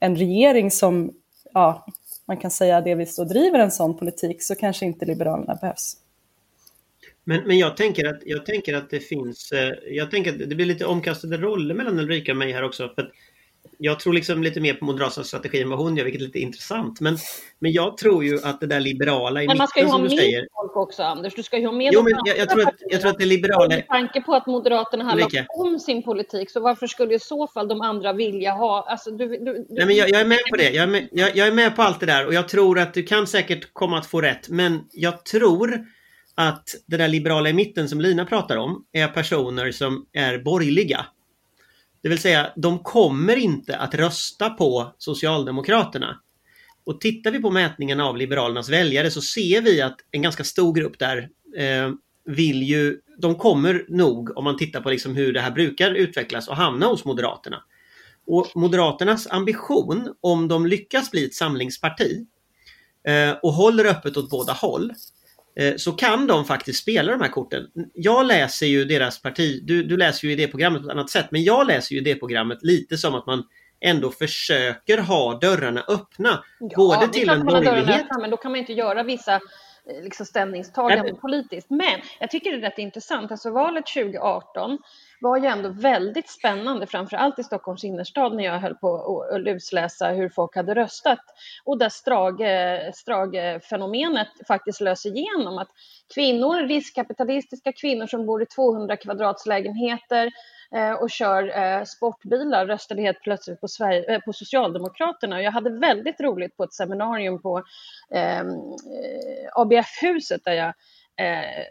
en 0.00 0.16
regering 0.16 0.70
som, 0.70 1.12
ja, 1.54 1.86
man 2.26 2.36
kan 2.36 2.50
säga 2.50 2.80
delvis 2.80 3.16
då 3.16 3.24
driver 3.24 3.58
en 3.58 3.70
sån 3.70 3.96
politik 3.96 4.42
så 4.42 4.54
kanske 4.54 4.86
inte 4.86 5.04
Liberalerna 5.04 5.54
behövs. 5.54 5.96
Men, 7.24 7.46
men 7.46 7.58
jag, 7.58 7.76
tänker 7.76 8.06
att, 8.06 8.20
jag 8.24 8.46
tänker 8.46 8.74
att 8.74 8.90
det 8.90 9.00
finns, 9.00 9.52
eh, 9.52 9.72
jag 9.90 10.10
tänker 10.10 10.32
att 10.32 10.48
det 10.48 10.54
blir 10.54 10.66
lite 10.66 10.86
omkastade 10.86 11.36
roller 11.36 11.74
mellan 11.74 11.98
Ulrika 11.98 12.32
och 12.32 12.38
mig 12.38 12.52
här 12.52 12.62
också. 12.62 12.92
För 12.94 13.12
jag 13.78 14.00
tror 14.00 14.12
liksom 14.12 14.42
lite 14.42 14.60
mer 14.60 14.74
på 14.74 14.84
Moderaternas 14.84 15.28
strategi 15.28 15.62
än 15.62 15.70
vad 15.70 15.78
hon 15.78 15.96
gör, 15.96 16.04
vilket 16.04 16.22
är 16.22 16.26
lite 16.26 16.38
intressant. 16.38 17.00
Men, 17.00 17.18
men 17.58 17.72
jag 17.72 17.96
tror 17.96 18.24
ju 18.24 18.38
att 18.42 18.60
det 18.60 18.66
där 18.66 18.80
liberala 18.80 19.42
i 19.42 19.46
men 19.46 19.58
man 19.58 19.68
ska 19.68 19.80
ju 19.80 19.84
mitten 19.84 19.92
ha 19.92 19.98
som 19.98 20.08
du 20.08 20.16
med 20.16 20.24
säger. 20.24 20.48
folk 20.52 20.76
också, 20.76 21.02
Anders. 21.02 21.34
Du 21.34 21.42
ska 21.42 21.58
ju 21.58 21.66
ha 21.66 21.72
med 21.72 21.90
Jo, 21.92 22.02
men 22.02 22.12
jag, 22.24 22.38
jag, 22.38 22.48
tror 22.48 22.62
att, 22.62 22.74
jag 22.78 23.00
tror 23.00 23.10
att 23.10 23.18
det 23.18 23.24
liberala... 23.24 23.68
Med 23.68 23.86
tanke 23.86 24.20
på 24.20 24.34
att 24.34 24.46
Moderaterna 24.46 25.04
har 25.04 25.16
lagt 25.16 25.34
om 25.48 25.78
sin 25.78 26.02
politik, 26.02 26.50
så 26.50 26.60
varför 26.60 26.86
skulle 26.86 27.14
i 27.14 27.18
så 27.18 27.46
fall 27.46 27.68
de 27.68 27.80
andra 27.80 28.12
vilja 28.12 28.50
ha... 28.50 28.86
Alltså, 28.88 29.10
du, 29.10 29.28
du, 29.28 29.38
du... 29.38 29.66
Nej, 29.68 29.86
men 29.86 29.96
jag, 29.96 30.10
jag 30.10 30.20
är 30.20 30.26
med 30.26 30.38
på 30.50 30.56
det. 30.56 30.70
Jag 30.70 30.82
är 30.82 30.86
med, 30.86 31.08
jag, 31.12 31.36
jag 31.36 31.48
är 31.48 31.52
med 31.52 31.76
på 31.76 31.82
allt 31.82 32.00
det 32.00 32.06
där 32.06 32.26
och 32.26 32.34
jag 32.34 32.48
tror 32.48 32.78
att 32.78 32.94
du 32.94 33.02
kan 33.02 33.26
säkert 33.26 33.68
komma 33.72 33.98
att 33.98 34.06
få 34.06 34.20
rätt. 34.20 34.48
Men 34.48 34.84
jag 34.92 35.24
tror 35.24 35.86
att 36.36 36.74
det 36.86 36.96
där 36.96 37.08
liberala 37.08 37.48
i 37.48 37.52
mitten 37.52 37.88
som 37.88 38.00
Lina 38.00 38.24
pratar 38.24 38.56
om 38.56 38.84
är 38.92 39.08
personer 39.08 39.72
som 39.72 40.06
är 40.12 40.38
borgerliga. 40.38 41.06
Det 42.06 42.10
vill 42.10 42.18
säga, 42.18 42.52
de 42.56 42.78
kommer 42.78 43.36
inte 43.36 43.76
att 43.76 43.94
rösta 43.94 44.50
på 44.50 44.94
Socialdemokraterna. 44.98 46.20
Och 46.84 47.00
tittar 47.00 47.30
vi 47.30 47.38
på 47.38 47.50
mätningen 47.50 48.00
av 48.00 48.16
Liberalernas 48.16 48.68
väljare 48.68 49.10
så 49.10 49.20
ser 49.22 49.62
vi 49.62 49.82
att 49.82 49.96
en 50.10 50.22
ganska 50.22 50.44
stor 50.44 50.74
grupp 50.74 50.98
där 50.98 51.28
eh, 51.56 51.90
vill 52.24 52.62
ju, 52.62 53.00
de 53.18 53.34
kommer 53.34 53.86
nog, 53.88 54.38
om 54.38 54.44
man 54.44 54.56
tittar 54.56 54.80
på 54.80 54.90
liksom 54.90 55.16
hur 55.16 55.32
det 55.32 55.40
här 55.40 55.50
brukar 55.50 55.94
utvecklas, 55.94 56.48
och 56.48 56.56
hamna 56.56 56.86
hos 56.86 57.04
Moderaterna. 57.04 57.62
Och 58.26 58.46
Moderaternas 58.54 59.26
ambition, 59.26 60.14
om 60.20 60.48
de 60.48 60.66
lyckas 60.66 61.10
bli 61.10 61.24
ett 61.24 61.34
samlingsparti 61.34 62.26
eh, 63.08 63.30
och 63.42 63.52
håller 63.52 63.84
öppet 63.84 64.16
åt 64.16 64.30
båda 64.30 64.52
håll, 64.52 64.92
så 65.76 65.92
kan 65.92 66.26
de 66.26 66.44
faktiskt 66.44 66.82
spela 66.82 67.12
de 67.12 67.20
här 67.20 67.28
korten. 67.28 67.66
Jag 67.94 68.26
läser 68.26 68.66
ju 68.66 68.84
deras 68.84 69.22
parti, 69.22 69.60
du, 69.64 69.82
du 69.82 69.96
läser 69.96 70.26
ju 70.26 70.32
idéprogrammet 70.32 70.82
på 70.82 70.88
ett 70.88 70.92
annat 70.92 71.10
sätt, 71.10 71.26
men 71.30 71.44
jag 71.44 71.66
läser 71.66 71.94
ju 71.94 72.00
idéprogrammet 72.00 72.58
lite 72.62 72.98
som 72.98 73.14
att 73.14 73.26
man 73.26 73.44
ändå 73.80 74.10
försöker 74.10 74.98
ha 74.98 75.38
dörrarna 75.38 75.84
öppna. 75.88 76.44
både 76.76 76.98
det 76.98 77.04
är 77.04 77.08
till 77.08 77.28
en 77.28 77.44
borgerlighet 77.44 78.00
öppen, 78.00 78.20
Men 78.20 78.30
då 78.30 78.36
kan 78.36 78.50
man 78.50 78.58
inte 78.58 78.72
göra 78.72 79.02
vissa 79.02 79.34
eh, 79.34 79.40
liksom, 80.04 80.26
ställningstaganden 80.26 81.16
politiskt. 81.16 81.70
Men 81.70 82.00
jag 82.20 82.30
tycker 82.30 82.50
det 82.50 82.56
är 82.56 82.60
rätt 82.60 82.78
intressant. 82.78 83.30
Alltså 83.30 83.50
valet 83.50 83.86
2018 83.86 84.78
var 85.20 85.36
ju 85.36 85.46
ändå 85.46 85.68
väldigt 85.68 86.30
spännande, 86.30 86.86
framför 86.86 87.16
allt 87.16 87.38
i 87.38 87.44
Stockholms 87.44 87.84
innerstad 87.84 88.34
när 88.34 88.44
jag 88.44 88.58
höll 88.58 88.74
på 88.74 88.96
att- 88.96 89.40
lusläsa 89.40 90.08
hur 90.08 90.28
folk 90.28 90.56
hade 90.56 90.74
röstat. 90.74 91.20
Och 91.64 91.78
där 91.78 91.88
Strage, 91.88 92.94
Strage-fenomenet 92.94 94.28
faktiskt 94.48 94.80
löser 94.80 95.10
igenom. 95.10 95.58
Att 95.58 95.68
kvinnor, 96.14 96.68
riskkapitalistiska 96.68 97.72
kvinnor 97.72 98.06
som 98.06 98.26
bor 98.26 98.42
i 98.42 98.46
200 98.46 98.96
kvadratslägenheter 98.96 100.30
eh, 100.74 100.92
och 100.92 101.10
kör 101.10 101.58
eh, 101.58 101.84
sportbilar 101.84 102.66
röstade 102.66 103.02
helt 103.02 103.20
plötsligt 103.20 103.60
på, 103.60 103.68
Sverige, 103.68 104.14
eh, 104.14 104.20
på 104.20 104.32
Socialdemokraterna. 104.32 105.42
Jag 105.42 105.52
hade 105.52 105.70
väldigt 105.70 106.20
roligt 106.20 106.56
på 106.56 106.64
ett 106.64 106.72
seminarium 106.72 107.42
på 107.42 107.62
eh, 108.10 108.44
ABF-huset 109.54 110.44
där 110.44 110.52
jag 110.52 110.74
eh, 111.20 111.64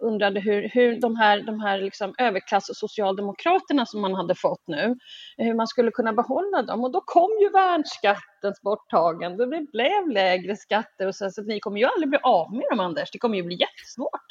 undrade 0.00 0.40
hur, 0.40 0.68
hur 0.68 1.00
de 1.00 1.16
här, 1.16 1.42
de 1.42 1.60
här 1.60 1.78
liksom 1.78 2.14
överklass 2.18 2.68
och 2.68 2.76
socialdemokraterna 2.76 3.86
som 3.86 4.00
man 4.00 4.14
hade 4.14 4.34
fått 4.34 4.62
nu, 4.66 4.96
hur 5.36 5.54
man 5.54 5.66
skulle 5.66 5.90
kunna 5.90 6.12
behålla 6.12 6.62
dem. 6.62 6.84
Och 6.84 6.92
då 6.92 7.00
kom 7.00 7.30
ju 7.40 7.50
värnskattens 7.50 8.62
borttagande 8.62 9.46
det 9.46 9.66
blev 9.72 10.08
lägre 10.08 10.56
skatter 10.56 11.06
och 11.06 11.14
så, 11.14 11.30
så 11.30 11.40
att 11.40 11.46
ni 11.46 11.60
kommer 11.60 11.80
ju 11.80 11.86
aldrig 11.86 12.08
bli 12.08 12.18
av 12.22 12.52
med 12.52 12.64
dem 12.70 12.80
Anders, 12.80 13.10
det 13.10 13.18
kommer 13.18 13.36
ju 13.36 13.42
bli 13.42 13.60
jättesvårt. 13.60 14.26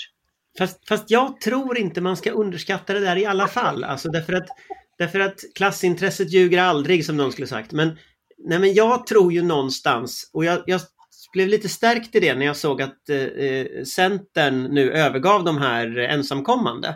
Fast, 0.58 0.88
fast 0.88 1.12
jag 1.12 1.42
tror 1.42 1.78
inte 1.78 2.02
man 2.02 2.18
ska 2.18 2.32
underskatta 2.32 2.94
det 2.94 3.00
där 3.00 3.16
i 3.16 3.26
alla 3.26 3.48
fall. 3.48 3.84
Alltså 3.84 4.10
därför 4.10 4.34
att, 4.34 4.48
därför 4.98 5.20
att 5.20 5.40
klassintresset 5.56 6.32
ljuger 6.32 6.62
aldrig 6.62 7.06
som 7.06 7.18
någon 7.18 7.32
skulle 7.32 7.48
sagt. 7.48 7.72
Men, 7.72 7.98
nej 8.38 8.60
men 8.60 8.74
jag 8.74 9.08
tror 9.08 9.34
ju 9.34 9.42
någonstans, 9.42 10.30
och 10.34 10.46
jag, 10.46 10.64
jag 10.66 10.82
blev 11.34 11.48
lite 11.48 11.70
stärkt 11.70 12.16
i 12.16 12.20
det 12.20 12.36
när 12.36 12.46
jag 12.46 12.56
såg 12.56 12.82
att 12.82 13.10
eh, 13.10 13.84
Centern 13.84 14.64
nu 14.64 14.92
övergav 14.92 15.44
de 15.44 15.58
här 15.58 15.98
ensamkommande 15.98 16.88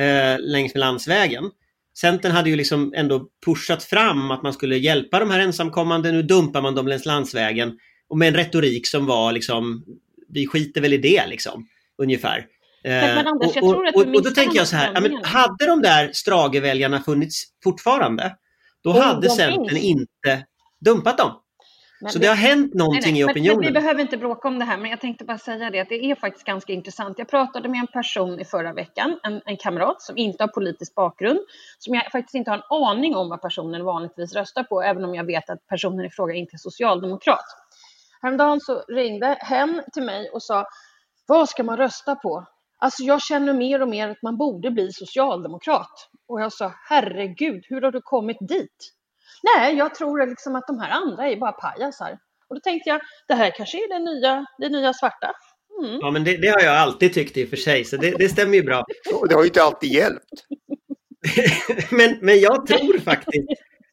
eh, 0.00 0.40
längs 0.40 0.74
med 0.74 0.80
landsvägen. 0.80 1.50
Centern 1.98 2.32
hade 2.32 2.50
ju 2.50 2.56
liksom 2.56 2.92
ändå 2.96 3.28
pushat 3.46 3.82
fram 3.82 4.30
att 4.30 4.42
man 4.42 4.52
skulle 4.52 4.76
hjälpa 4.76 5.18
de 5.18 5.30
här 5.30 5.40
ensamkommande. 5.40 6.12
Nu 6.12 6.22
dumpar 6.22 6.62
man 6.62 6.74
dem 6.74 6.88
längs 6.88 7.06
landsvägen. 7.06 7.78
Och 8.08 8.18
med 8.18 8.28
en 8.28 8.34
retorik 8.34 8.86
som 8.86 9.06
var 9.06 9.32
liksom, 9.32 9.84
vi 10.28 10.46
skiter 10.46 10.80
väl 10.80 10.92
i 10.92 10.98
det 10.98 11.26
liksom, 11.26 11.66
ungefär. 12.02 12.46
Men, 12.84 13.14
men 13.14 13.26
Anders, 13.26 13.56
Eh, 13.56 13.62
och, 13.94 14.22
då 14.22 14.30
tänker 14.30 14.56
jag 14.56 14.68
så 14.68 14.76
här, 14.76 14.90
ja, 14.94 15.00
men 15.00 15.24
hade 15.24 15.66
de 15.66 15.82
där 15.82 16.10
Strage-väljarna 16.12 17.02
funnits 17.02 17.44
fortfarande, 17.64 18.36
då 18.84 18.92
Jo, 18.96 19.00
hade 19.00 19.28
de 19.28 19.34
Centern 19.34 19.76
inte 19.76 20.46
dumpat 20.80 21.18
dem. 21.18 21.41
Men 22.02 22.12
Så 22.12 22.18
vi- 22.18 22.22
det 22.24 22.28
har 22.28 22.36
hänt 22.36 22.74
någonting 22.74 23.00
Nej, 23.02 23.12
nej, 23.12 23.20
i 23.20 23.24
men- 23.24 23.32
opinionen. 23.32 23.60
Men 23.60 23.66
vi 23.66 23.80
behöver 23.80 24.00
inte 24.00 24.16
bråka 24.16 24.48
om 24.48 24.58
det 24.58 24.64
här, 24.64 24.76
men 24.78 24.90
jag 24.90 25.00
tänkte 25.00 25.24
bara 25.24 25.38
säga 25.38 25.70
det 25.70 25.80
att 25.80 25.88
det 25.88 26.04
är 26.04 26.14
faktiskt 26.14 26.46
ganska 26.46 26.72
intressant. 26.72 27.18
Jag 27.18 27.28
pratade 27.28 27.68
med 27.68 27.80
en 27.80 27.86
person 27.86 28.40
i 28.40 28.44
förra 28.44 28.72
veckan, 28.72 29.18
en, 29.22 29.40
en 29.44 29.56
kamrat 29.56 30.02
som 30.02 30.16
inte 30.18 30.42
har 30.42 30.48
politisk 30.48 30.94
bakgrund, 30.94 31.38
som 31.78 31.94
jag 31.94 32.12
faktiskt 32.12 32.34
inte 32.34 32.50
har 32.50 32.58
en 32.58 32.64
aning 32.88 33.16
om 33.16 33.28
vad 33.28 33.40
personen 33.42 33.84
vanligtvis 33.84 34.34
röstar 34.34 34.62
på, 34.62 34.82
även 34.82 35.04
om 35.04 35.14
jag 35.14 35.24
vet 35.24 35.50
att 35.50 35.66
personen 35.66 36.04
i 36.04 36.10
fråga 36.10 36.34
inte 36.34 36.56
är 36.56 36.58
socialdemokrat. 36.58 37.44
Häromdagen 38.22 38.60
så 38.60 38.82
ringde 38.88 39.36
hen 39.40 39.82
till 39.92 40.02
mig 40.02 40.30
och 40.30 40.42
sa, 40.42 40.66
vad 41.26 41.48
ska 41.48 41.62
man 41.62 41.76
rösta 41.76 42.14
på? 42.14 42.46
Alltså 42.78 43.02
jag 43.02 43.22
känner 43.22 43.52
mer 43.54 43.82
och 43.82 43.88
mer 43.88 44.08
att 44.08 44.22
man 44.22 44.36
borde 44.36 44.70
bli 44.70 44.92
socialdemokrat. 44.92 46.08
Och 46.28 46.40
jag 46.40 46.52
sa, 46.52 46.72
herregud, 46.88 47.64
hur 47.68 47.82
har 47.82 47.92
du 47.92 48.00
kommit 48.00 48.36
dit? 48.40 48.92
Nej, 49.42 49.74
jag 49.74 49.94
tror 49.94 50.26
liksom 50.26 50.56
att 50.56 50.66
de 50.66 50.78
här 50.78 50.90
andra 50.90 51.28
är 51.28 51.36
bara 51.36 51.52
pajasar. 51.52 52.18
Och 52.48 52.54
då 52.54 52.60
tänkte 52.60 52.90
jag, 52.90 53.00
det 53.28 53.34
här 53.34 53.52
kanske 53.56 53.78
är 53.78 53.88
det 53.88 54.10
nya, 54.12 54.46
det 54.58 54.68
nya 54.68 54.92
svarta. 54.92 55.32
Mm. 55.82 55.98
Ja, 56.00 56.10
men 56.10 56.24
det, 56.24 56.36
det 56.36 56.48
har 56.48 56.60
jag 56.60 56.76
alltid 56.76 57.14
tyckt 57.14 57.36
i 57.36 57.44
och 57.44 57.48
för 57.48 57.56
sig, 57.56 57.84
så 57.84 57.96
det, 57.96 58.10
det 58.10 58.28
stämmer 58.28 58.54
ju 58.54 58.62
bra. 58.62 58.84
Och 59.14 59.28
det 59.28 59.34
har 59.34 59.42
ju 59.42 59.46
inte 59.46 59.62
alltid 59.62 59.92
hjälpt. 59.92 60.46
men, 61.90 62.18
men 62.20 62.40
jag 62.40 62.66
tror 62.66 62.98
faktiskt, 62.98 63.48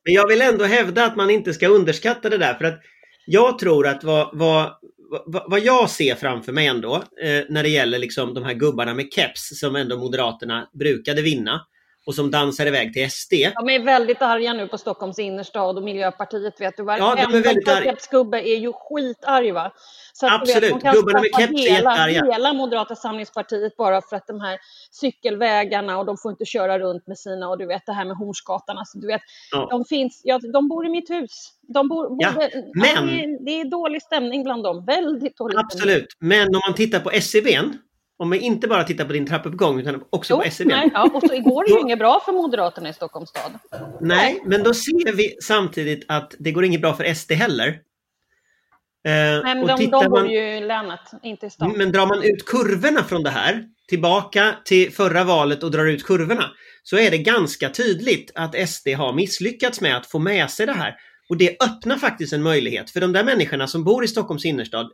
men 0.06 0.14
jag 0.14 0.28
vill 0.28 0.42
ändå 0.42 0.66
hävda 0.66 1.06
att 1.06 1.16
man 1.16 1.30
inte 1.30 1.54
ska 1.54 1.68
underskatta 1.68 2.30
det 2.30 2.38
där. 2.38 2.54
För 2.54 2.66
att 2.66 2.80
jag 3.26 3.60
tror 3.60 3.88
att 3.88 4.04
vad, 4.04 4.30
vad, 4.34 4.72
vad, 5.26 5.52
vad 5.52 5.60
jag 5.60 5.90
ser 5.90 6.16
framför 6.16 6.52
mig 6.52 6.68
ändå, 6.68 6.96
eh, 6.96 7.44
när 7.50 7.64
det 7.64 7.70
gäller 7.70 8.00
liksom 8.00 8.34
de 8.34 8.44
här 8.44 8.54
gubbarna 8.54 8.94
med 8.94 9.14
keps 9.14 9.60
som 9.60 9.76
ändå 9.76 9.98
Moderaterna 9.98 10.70
brukade 10.80 11.22
vinna 11.22 11.62
och 12.10 12.16
som 12.16 12.32
dansar 12.32 12.66
iväg 12.66 12.94
till 12.94 13.12
SD. 13.12 13.34
De 13.56 13.70
är 13.70 13.80
väldigt 13.84 14.22
arga 14.22 14.54
nu 14.54 14.68
på 14.68 14.78
Stockholms 14.78 15.20
innerstad 15.20 15.78
och 15.78 15.84
Miljöpartiet 15.84 16.62
vet 16.62 16.78
du. 16.78 16.84
Ja, 16.84 17.16
väldigt 17.32 17.68
arga. 17.68 17.84
Kepsgubbe 17.84 18.38
är 18.50 18.56
ju 18.58 18.72
skitarg 18.74 19.52
va. 19.52 19.72
Så 20.14 20.28
Absolut, 20.30 20.72
gubbarna 20.72 21.20
med 21.22 21.30
keps 21.40 21.54
är 21.66 21.70
hela, 21.76 22.10
jättearga. 22.10 22.34
hela 22.34 22.54
Moderata 22.54 22.96
samlingspartiet 22.96 23.78
bara 23.78 24.02
för 24.02 24.16
att 24.16 24.28
de 24.28 24.42
här 24.42 24.58
cykelvägarna 24.92 25.98
och 25.98 26.06
de 26.06 26.18
får 26.18 26.32
inte 26.32 26.46
köra 26.46 26.80
runt 26.80 27.08
med 27.08 27.18
sina 27.18 27.50
och 27.50 27.58
du 27.58 27.66
vet 27.66 27.86
det 27.86 27.94
här 27.94 28.06
med 28.06 28.18
Hornsgatan. 28.18 28.78
Alltså, 28.78 28.98
du 29.00 29.08
vet, 29.08 29.22
Ja. 29.52 29.68
de, 29.72 29.86
finns, 29.86 30.22
ja, 30.24 30.40
de 30.54 30.68
bor 30.68 30.86
i 30.86 30.90
mitt 30.90 31.10
hus. 31.10 31.32
De 31.68 31.88
bor, 31.88 32.18
Ja, 32.20 32.32
borde, 32.32 32.50
men- 32.74 33.08
det, 33.08 33.14
är, 33.24 33.46
det 33.46 33.52
är 33.62 33.66
dålig 33.66 34.02
stämning 34.02 34.44
bland 34.44 34.64
dem. 34.64 34.86
Väldigt 34.86 35.38
dålig 35.38 35.54
stämning. 35.60 35.66
Absolut, 35.66 36.08
men 36.20 36.48
om 36.48 36.62
man 36.68 36.76
tittar 36.76 37.00
på 37.00 37.12
SCBn, 37.12 37.74
om 38.20 38.30
man 38.30 38.40
inte 38.40 38.68
bara 38.68 38.84
tittar 38.84 39.06
på 39.06 39.14
din 39.14 39.28
trappuppgång 39.28 39.80
utan 39.80 40.04
också 40.10 40.34
Jo, 40.34 40.38
på 40.38 40.44
SCBn. 40.44 40.70
nej, 40.70 40.90
ja, 40.94 41.10
och 41.14 41.24
så 41.28 41.34
igår 41.34 41.64
är 41.64 41.68
det 41.68 41.74
ju 41.74 41.80
inget 41.80 42.00
bra 42.00 42.22
för 42.26 42.32
Moderaterna 42.32 42.90
i 42.90 42.94
Stockholms 42.94 43.30
stad. 43.30 43.52
Nej, 44.02 44.42
men 44.46 44.64
då 44.64 44.74
ser 44.74 45.16
vi 45.16 45.38
samtidigt 45.42 46.06
att 46.08 46.36
det 46.40 46.52
går 46.52 46.66
inget 46.66 46.82
bra 46.82 46.94
för 46.94 47.14
SD 47.14 47.32
heller. 47.32 47.68
Eh, 47.68 49.12
Nej, 49.12 49.42
men 49.44 49.68
de, 49.68 49.76
de 49.78 49.88
bor 49.88 50.10
man- 50.10 50.30
ju 50.30 50.40
i 50.58 50.62
länet, 50.62 51.00
inte 51.24 51.46
i 51.46 51.50
stan. 51.50 51.74
Men 51.78 51.92
drar 51.92 52.08
man 52.08 52.24
ut 52.24 52.46
kurvorna 52.46 53.04
från 53.04 53.24
det 53.24 53.30
här 53.30 53.64
tillbaka 53.90 54.56
till 54.66 54.92
förra 54.94 55.24
valet 55.24 55.64
och 55.64 55.72
drar 55.72 55.86
ut 55.86 56.04
kurvorna 56.06 56.46
så 56.84 56.98
är 56.98 57.12
det 57.12 57.18
ganska 57.18 57.70
tydligt 57.70 58.32
att 58.36 58.70
SD 58.70 58.88
har 58.98 59.14
misslyckats 59.14 59.82
med 59.82 59.98
att 59.98 60.08
få 60.08 60.20
med 60.20 60.50
sig 60.50 60.66
det 60.66 60.74
här. 60.74 60.96
Och 61.30 61.38
det 61.38 61.58
öppnar 61.64 61.98
faktiskt 61.98 62.34
en 62.34 62.44
möjlighet 62.44 62.90
för 62.92 63.02
de 63.02 63.12
där 63.14 63.24
människorna 63.24 63.68
som 63.68 63.84
bor 63.84 64.04
i 64.04 64.08
Stockholms 64.08 64.46
innerstad. 64.46 64.92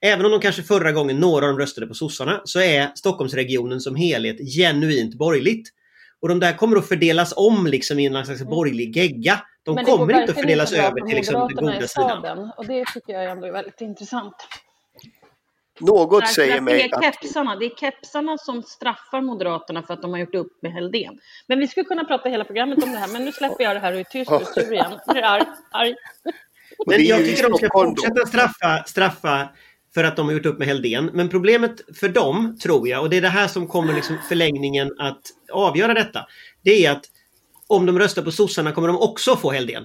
Även 0.00 0.24
om 0.24 0.30
de 0.30 0.40
kanske 0.40 0.62
förra 0.62 0.92
gången 0.92 1.20
några 1.20 1.44
av 1.46 1.50
dem 1.50 1.58
röstade 1.58 1.86
på 1.86 1.94
sossarna 1.94 2.40
så 2.44 2.60
är 2.60 2.90
Stockholmsregionen 2.94 3.80
som 3.80 3.96
helhet 3.96 4.36
genuint 4.56 5.14
borgerligt. 5.14 5.68
Och 6.20 6.28
de 6.28 6.40
där 6.40 6.52
kommer 6.52 6.76
att 6.76 6.88
fördelas 6.88 7.34
om 7.36 7.66
liksom 7.66 7.98
i 7.98 8.06
en 8.06 8.26
slags 8.26 8.42
borgerlig 8.42 8.96
gegga 8.96 9.40
De 9.62 9.74
Men 9.74 9.84
kommer 9.84 10.20
inte 10.20 10.32
att 10.32 10.38
fördelas 10.38 10.72
inte 10.72 10.84
över 10.84 11.00
till 11.00 11.16
liksom 11.16 11.34
den 11.34 11.42
Moderaterna 11.42 11.72
goda 11.72 11.88
sidan. 11.88 12.52
Och 12.56 12.66
det 12.66 12.84
tycker 12.94 13.12
jag 13.12 13.24
ändå 13.24 13.46
är 13.46 13.52
väldigt 13.52 13.80
intressant. 13.80 14.34
Något 15.80 16.20
Därför 16.20 16.34
säger 16.34 16.60
mig 16.60 16.74
det 16.74 16.82
är 16.82 16.98
att 16.98 17.04
kepsarna, 17.04 17.56
det 17.56 17.64
är 17.64 17.70
kepsarna 17.80 18.38
som 18.38 18.62
straffar 18.62 19.20
Moderaterna 19.20 19.82
för 19.82 19.94
att 19.94 20.02
de 20.02 20.10
har 20.10 20.18
gjort 20.18 20.34
upp 20.34 20.62
med 20.62 20.72
Helldén. 20.72 21.18
Men 21.46 21.58
vi 21.58 21.68
skulle 21.68 21.84
kunna 21.84 22.04
prata 22.04 22.28
hela 22.28 22.44
programmet 22.44 22.82
om 22.84 22.92
det 22.92 22.98
här, 22.98 23.08
men 23.08 23.24
nu 23.24 23.32
släpper 23.32 23.64
jag 23.64 23.76
det 23.76 23.80
här 23.80 23.92
och 23.92 24.00
är 24.00 24.04
tyst 24.04 24.30
och 24.30 24.46
sur 24.46 24.72
igen. 24.72 24.98
Nu 25.06 25.18
är 25.18 25.22
jag 25.22 25.32
arg, 25.32 25.44
arg. 25.70 25.94
Men 26.86 27.04
jag 27.04 27.24
tycker 27.24 27.48
de 27.48 27.58
ska 27.58 27.68
fortsätta 27.72 28.26
straffa, 28.26 28.84
straffa 28.86 29.48
för 29.96 30.04
att 30.04 30.16
de 30.16 30.26
har 30.26 30.32
gjort 30.32 30.46
upp 30.46 30.58
med 30.58 30.68
Helldén. 30.68 31.10
Men 31.14 31.28
problemet 31.28 31.80
för 31.94 32.08
dem, 32.08 32.58
tror 32.62 32.88
jag, 32.88 33.02
och 33.02 33.10
det 33.10 33.16
är 33.16 33.20
det 33.20 33.28
här 33.28 33.48
som 33.48 33.66
kommer 33.66 33.94
liksom 33.94 34.18
förlängningen 34.28 34.90
att 34.98 35.22
avgöra 35.52 35.94
detta. 35.94 36.26
Det 36.62 36.86
är 36.86 36.90
att 36.90 37.04
om 37.66 37.86
de 37.86 37.98
röstar 37.98 38.22
på 38.22 38.30
sossarna 38.30 38.72
kommer 38.72 38.88
de 38.88 38.96
också 38.96 39.36
få 39.36 39.50
Helldén. 39.50 39.82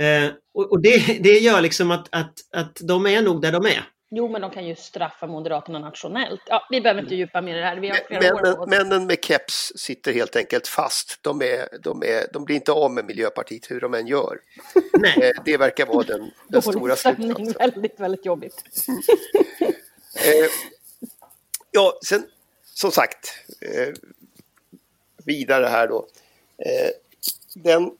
Eh, 0.00 0.32
och 0.54 0.72
och 0.72 0.82
det, 0.82 1.18
det 1.22 1.38
gör 1.38 1.60
liksom 1.60 1.90
att, 1.90 2.08
att, 2.10 2.32
att 2.52 2.78
de 2.82 3.06
är 3.06 3.22
nog 3.22 3.42
där 3.42 3.52
de 3.52 3.66
är. 3.66 3.84
Jo, 4.14 4.28
men 4.28 4.40
de 4.40 4.50
kan 4.50 4.66
ju 4.66 4.76
straffa 4.76 5.26
Moderaterna 5.26 5.78
nationellt. 5.78 6.40
Ja, 6.46 6.66
vi 6.70 6.80
behöver 6.80 7.02
inte 7.02 7.14
djupa 7.14 7.40
mer 7.40 7.56
i 7.56 7.58
det 7.58 7.64
här. 7.66 7.76
Vi 7.76 7.88
har 7.88 7.96
flera 7.96 8.34
år 8.34 8.52
på 8.56 8.66
Männen, 8.66 9.06
med 9.06 9.24
keps 9.24 9.72
sitter 9.76 10.12
helt 10.12 10.36
enkelt 10.36 10.68
fast. 10.68 11.18
De, 11.22 11.42
är, 11.42 11.68
de, 11.82 12.02
är, 12.02 12.26
de 12.32 12.44
blir 12.44 12.56
inte 12.56 12.72
av 12.72 12.90
med 12.90 13.04
Miljöpartiet 13.04 13.70
hur 13.70 13.80
de 13.80 13.94
än 13.94 14.06
gör. 14.06 14.38
Nej. 14.98 15.14
Eh, 15.22 15.42
Det 15.44 15.56
verkar 15.56 15.86
vara 15.86 16.02
den, 16.02 16.30
den 16.48 16.62
stora 16.62 16.96
slutsatsen. 16.96 17.52
väldigt, 17.58 18.00
väldigt 18.00 18.26
jobbigt. 18.26 18.64
Eh, 20.14 20.50
ja, 21.70 21.98
sen 22.04 22.26
som 22.74 22.92
sagt, 22.92 23.32
eh, 23.60 23.94
vidare 25.24 25.66
här 25.66 25.88
då. 25.88 26.06
Eh, 26.58 26.90
den, 27.54 27.96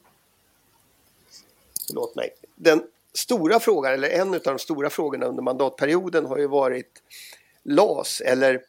förlåt 1.87 2.15
mig, 2.15 2.29
den 2.55 2.83
stora 3.17 3.59
frågan, 3.59 3.93
eller 3.93 4.09
en 4.09 4.33
av 4.33 4.39
de 4.43 4.59
stora 4.59 4.89
frågorna 4.89 5.25
under 5.25 5.43
mandatperioden 5.43 6.25
har 6.25 6.37
ju 6.37 6.47
varit 6.47 7.01
LAS 7.63 8.21
eller 8.21 8.61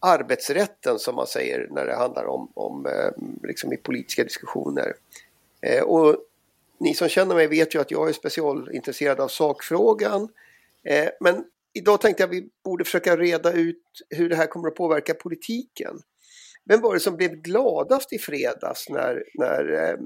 arbetsrätten 0.00 0.98
som 0.98 1.14
man 1.14 1.26
säger 1.26 1.68
när 1.70 1.86
det 1.86 1.94
handlar 1.94 2.24
om, 2.24 2.52
om 2.54 2.86
eh, 2.86 3.10
liksom 3.42 3.72
i 3.72 3.76
politiska 3.76 4.24
diskussioner. 4.24 4.94
Eh, 5.60 5.82
och 5.82 6.16
ni 6.78 6.94
som 6.94 7.08
känner 7.08 7.34
mig 7.34 7.46
vet 7.46 7.74
ju 7.74 7.80
att 7.80 7.90
jag 7.90 8.08
är 8.08 8.12
specialintresserad 8.12 9.20
av 9.20 9.28
sakfrågan. 9.28 10.28
Eh, 10.84 11.08
men 11.20 11.44
idag 11.72 12.00
tänkte 12.00 12.22
jag 12.22 12.28
att 12.28 12.36
vi 12.36 12.48
borde 12.64 12.84
försöka 12.84 13.16
reda 13.16 13.52
ut 13.52 13.82
hur 14.10 14.28
det 14.28 14.36
här 14.36 14.46
kommer 14.46 14.68
att 14.68 14.74
påverka 14.74 15.14
politiken. 15.14 16.00
Vem 16.64 16.80
var 16.80 16.94
det 16.94 17.00
som 17.00 17.16
blev 17.16 17.30
gladast 17.30 18.12
i 18.12 18.18
fredags 18.18 18.88
när, 18.88 19.24
när 19.34 19.96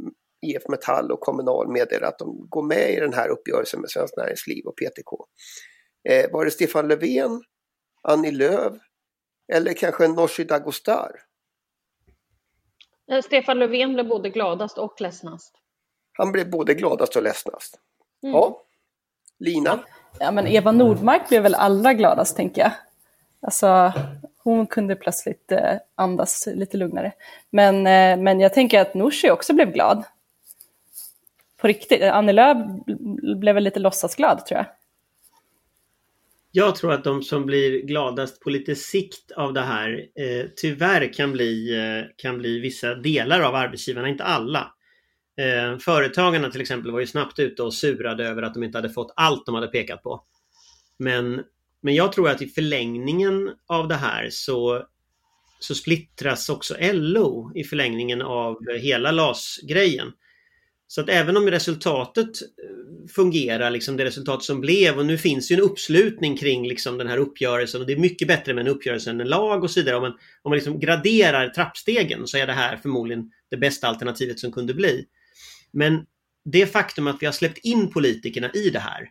IF 0.43 0.63
Metall 0.69 1.13
och 1.13 1.21
Kommunal 1.21 1.69
meddelade 1.69 2.09
att 2.09 2.19
de 2.19 2.47
går 2.49 2.63
med 2.63 2.91
i 2.91 3.01
den 3.01 3.13
här 3.13 3.29
uppgörelsen 3.29 3.81
med 3.81 3.91
Svenskt 3.91 4.17
Näringsliv 4.17 4.67
och 4.67 4.77
PTK? 4.77 5.27
Eh, 6.09 6.31
var 6.33 6.45
det 6.45 6.51
Stefan 6.51 6.89
Löfven, 6.89 7.43
Annie 8.03 8.31
Lööf 8.31 8.73
eller 9.53 9.73
kanske 9.73 10.09
Nooshi 10.09 10.45
Dadgostar? 10.45 11.11
Eh, 13.13 13.23
Stefan 13.23 13.59
Löfven 13.59 13.95
blev 13.95 14.09
både 14.09 14.31
gladast 14.31 14.79
och 14.79 15.01
ledsnast. 15.01 15.55
Han 16.13 16.33
blev 16.33 16.51
både 16.51 16.75
gladast 16.75 17.17
och 17.17 17.23
ledsnast. 17.23 17.79
Mm. 18.23 18.35
Ja, 18.35 18.63
Lina? 19.39 19.85
Ja, 20.19 20.31
men 20.31 20.47
Eva 20.47 20.73
Nordmark 20.73 21.29
blev 21.29 21.43
väl 21.43 21.55
allra 21.55 21.93
gladast, 21.93 22.37
tänker 22.37 22.63
jag. 22.63 22.73
Alltså, 23.43 23.93
hon 24.39 24.67
kunde 24.67 24.97
plötsligt 24.97 25.53
eh, 25.53 25.75
andas 25.95 26.49
lite 26.55 26.77
lugnare. 26.77 27.13
Men, 27.51 27.77
eh, 27.77 28.25
men 28.25 28.41
jag 28.41 28.55
tänker 28.55 28.81
att 28.81 28.95
Nooshi 28.95 29.31
också 29.31 29.53
blev 29.53 29.73
glad. 29.73 30.05
På 31.61 31.69
riktigt. 31.69 32.03
Annie 32.03 32.33
Lööf 32.33 32.57
blev 33.41 33.55
väl 33.55 33.65
lite 33.65 33.81
låtsasglad, 33.81 34.47
tror 34.47 34.59
jag. 34.59 34.67
Jag 36.53 36.75
tror 36.75 36.93
att 36.93 37.05
de 37.05 37.23
som 37.23 37.47
blir 37.47 37.83
gladast 37.83 38.41
på 38.41 38.51
lite 38.51 38.75
sikt 38.75 39.33
av 39.33 39.53
det 39.53 39.61
här 39.61 40.07
eh, 40.15 40.47
tyvärr 40.57 41.13
kan 41.13 41.33
bli, 41.33 41.77
eh, 41.77 42.05
kan 42.17 42.39
bli 42.39 42.59
vissa 42.59 42.95
delar 42.95 43.41
av 43.41 43.55
arbetsgivarna, 43.55 44.09
inte 44.09 44.25
alla. 44.25 44.75
Eh, 45.37 45.79
företagarna 45.79 46.51
till 46.51 46.61
exempel 46.61 46.91
var 46.91 47.01
ju 47.01 47.07
snabbt 47.07 47.39
ute 47.39 47.63
och 47.63 47.75
surade 47.75 48.29
över 48.29 48.43
att 48.43 48.55
de 48.55 48.63
inte 48.63 48.79
hade 48.79 48.91
fått 48.91 49.13
allt 49.17 49.47
de 49.47 49.55
hade 49.55 49.67
pekat 49.67 50.03
på. 50.03 50.25
Men, 50.97 51.43
men 51.81 51.95
jag 51.95 52.13
tror 52.13 52.29
att 52.29 52.43
i 52.43 52.47
förlängningen 52.47 53.51
av 53.67 53.89
det 53.89 53.95
här 53.95 54.29
så, 54.31 54.87
så 55.59 55.75
splittras 55.75 56.49
också 56.49 56.77
LO 56.93 57.53
i 57.55 57.65
förlängningen 57.65 58.23
av 58.23 58.57
hela 58.81 59.11
LAS-grejen. 59.11 60.13
Så 60.91 61.01
att 61.01 61.09
även 61.09 61.37
om 61.37 61.51
resultatet 61.51 62.43
eh, 62.43 63.09
fungerar, 63.09 63.71
liksom 63.71 63.97
det 63.97 64.05
resultat 64.05 64.43
som 64.43 64.61
blev 64.61 64.99
och 64.99 65.07
nu 65.07 65.19
finns 65.19 65.51
ju 65.51 65.55
en 65.55 65.61
uppslutning 65.61 66.37
kring 66.37 66.69
liksom 66.69 66.99
den 66.99 67.07
här 67.07 67.17
uppgörelsen 67.17 67.81
och 67.81 67.87
det 67.87 67.93
är 67.93 67.97
mycket 67.97 68.29
bättre 68.29 68.55
med 68.55 68.67
en 68.67 68.73
uppgörelse 68.73 69.11
än 69.11 69.21
en 69.21 69.29
lag 69.29 69.65
och 69.65 69.71
så 69.71 69.81
vidare. 69.81 69.97
Om 69.97 70.03
man, 70.03 70.13
om 70.43 70.51
man 70.51 70.55
liksom 70.55 70.81
graderar 70.81 71.49
trappstegen 71.49 72.27
så 72.27 72.37
är 72.37 72.47
det 72.47 72.53
här 72.53 72.77
förmodligen 72.77 73.31
det 73.51 73.57
bästa 73.57 73.89
alternativet 73.89 74.39
som 74.39 74.53
kunde 74.53 74.75
bli. 74.75 75.05
Men 75.73 76.07
det 76.45 76.67
faktum 76.67 77.07
att 77.07 77.23
vi 77.23 77.27
har 77.27 77.33
släppt 77.33 77.59
in 77.59 77.91
politikerna 77.91 78.51
i 78.51 78.71
det 78.71 78.79
här 78.79 79.09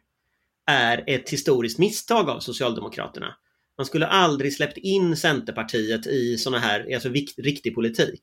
är 0.72 1.04
ett 1.08 1.30
historiskt 1.30 1.80
misstag 1.80 2.30
av 2.30 2.39
Socialdemokraterna. 2.39 3.36
Man 3.78 3.86
skulle 3.86 4.08
aldrig 4.08 4.54
släppt 4.54 4.78
in 4.78 5.18
Centerpartiet 5.18 6.08
i 6.08 6.38
sådana 6.38 6.60
här, 6.60 6.94
alltså 6.94 7.10
vikt, 7.10 7.39
riktig 7.39 7.76
politik. 7.76 8.22